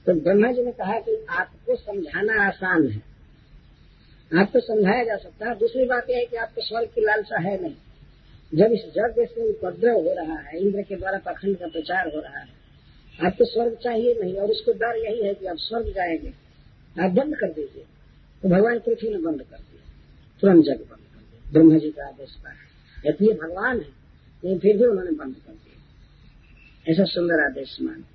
[0.05, 3.11] तो ब्रह्मा जी ने कहा कि आपको समझाना आसान है।
[4.39, 7.61] आपको समझाया जा सकता है। दूसरी बात यह है कि आपको स्वर्ग की लालसा है
[7.61, 7.75] नहीं।
[8.55, 12.21] जब इस यज्ञ से उपद्रव हो रहा है, इंद्र के द्वारा पखंड का प्रचार हो
[12.21, 12.47] रहा है,
[13.25, 16.33] आपको स्वर्ग चाहिए नहीं, और उसको डर यही है कि आप स्वर्ग जाएँगे।
[17.01, 17.83] आप बंद कर दीजिए।
[18.43, 19.91] तो भगवान पृथ्वी ने बंद कर दिया,
[20.41, 22.53] तुरंत जग बंद कर दिया, ब्रह्मा जी का आदेश पर।
[23.09, 24.01] यदि भगवान है
[24.43, 25.71] लेकिन फिर भी उन्होंने बंद कर दिया।
[26.91, 28.05] ऐसा सुंदर आदेश मान।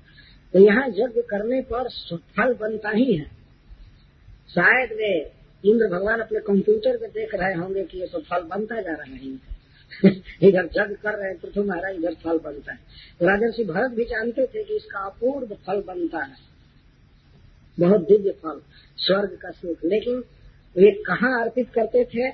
[0.52, 3.24] तो यहाँ यज्ञ करने पर फल बनता ही है।
[4.54, 5.32] शायद वे
[5.70, 9.14] इंद्र भगवान अपने कंप्यूटर पे देख रहे होंगे कि ये तो फल बनता जा रहा
[9.14, 9.56] है।
[10.42, 12.78] इधर जग कर रहे हैं, पृथ्वी महाराज, इधर फल बनता है।
[13.20, 16.55] तो राजर्षि भरत भी जानते थे कि इसका अपूर्व फल बनता है।
[17.80, 18.60] बहुत दिव्य फल,
[18.96, 20.14] स्वर्ग का सुख। लेकिन
[20.76, 22.30] वे कहाँ अर्पित करते थे?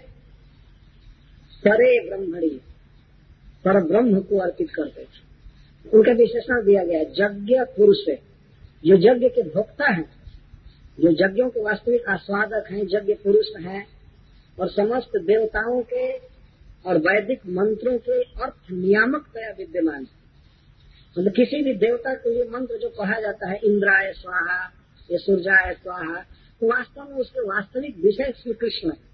[1.66, 2.60] परे ब्रह्मणी
[3.64, 5.32] पर ब्रह्म को अर्पित करते थे।
[5.94, 8.18] उनका विशेषण दिया गया यज्ञ पुरुष
[8.86, 10.02] जो यज्ञ के भोक्ता है,
[11.00, 13.86] जो यज्ञों के वास्तविक आस्वादक हैं, यज्ञ पुरुष हैं,
[14.60, 16.12] और समस्त देवताओं के
[16.86, 20.06] और वैदिक मंत्रों के अर्थ नियामकतया विद्यमान
[21.18, 24.81] मतलब किसी भी देवता के लिए मंत्र जो कहा जाता है, इंद्राय, स्वाहा
[25.12, 25.18] या
[25.54, 26.22] है स्वाहा।
[26.60, 29.11] तो वास्तव में उसके वास्तविक विषय श्री कृष्ण है।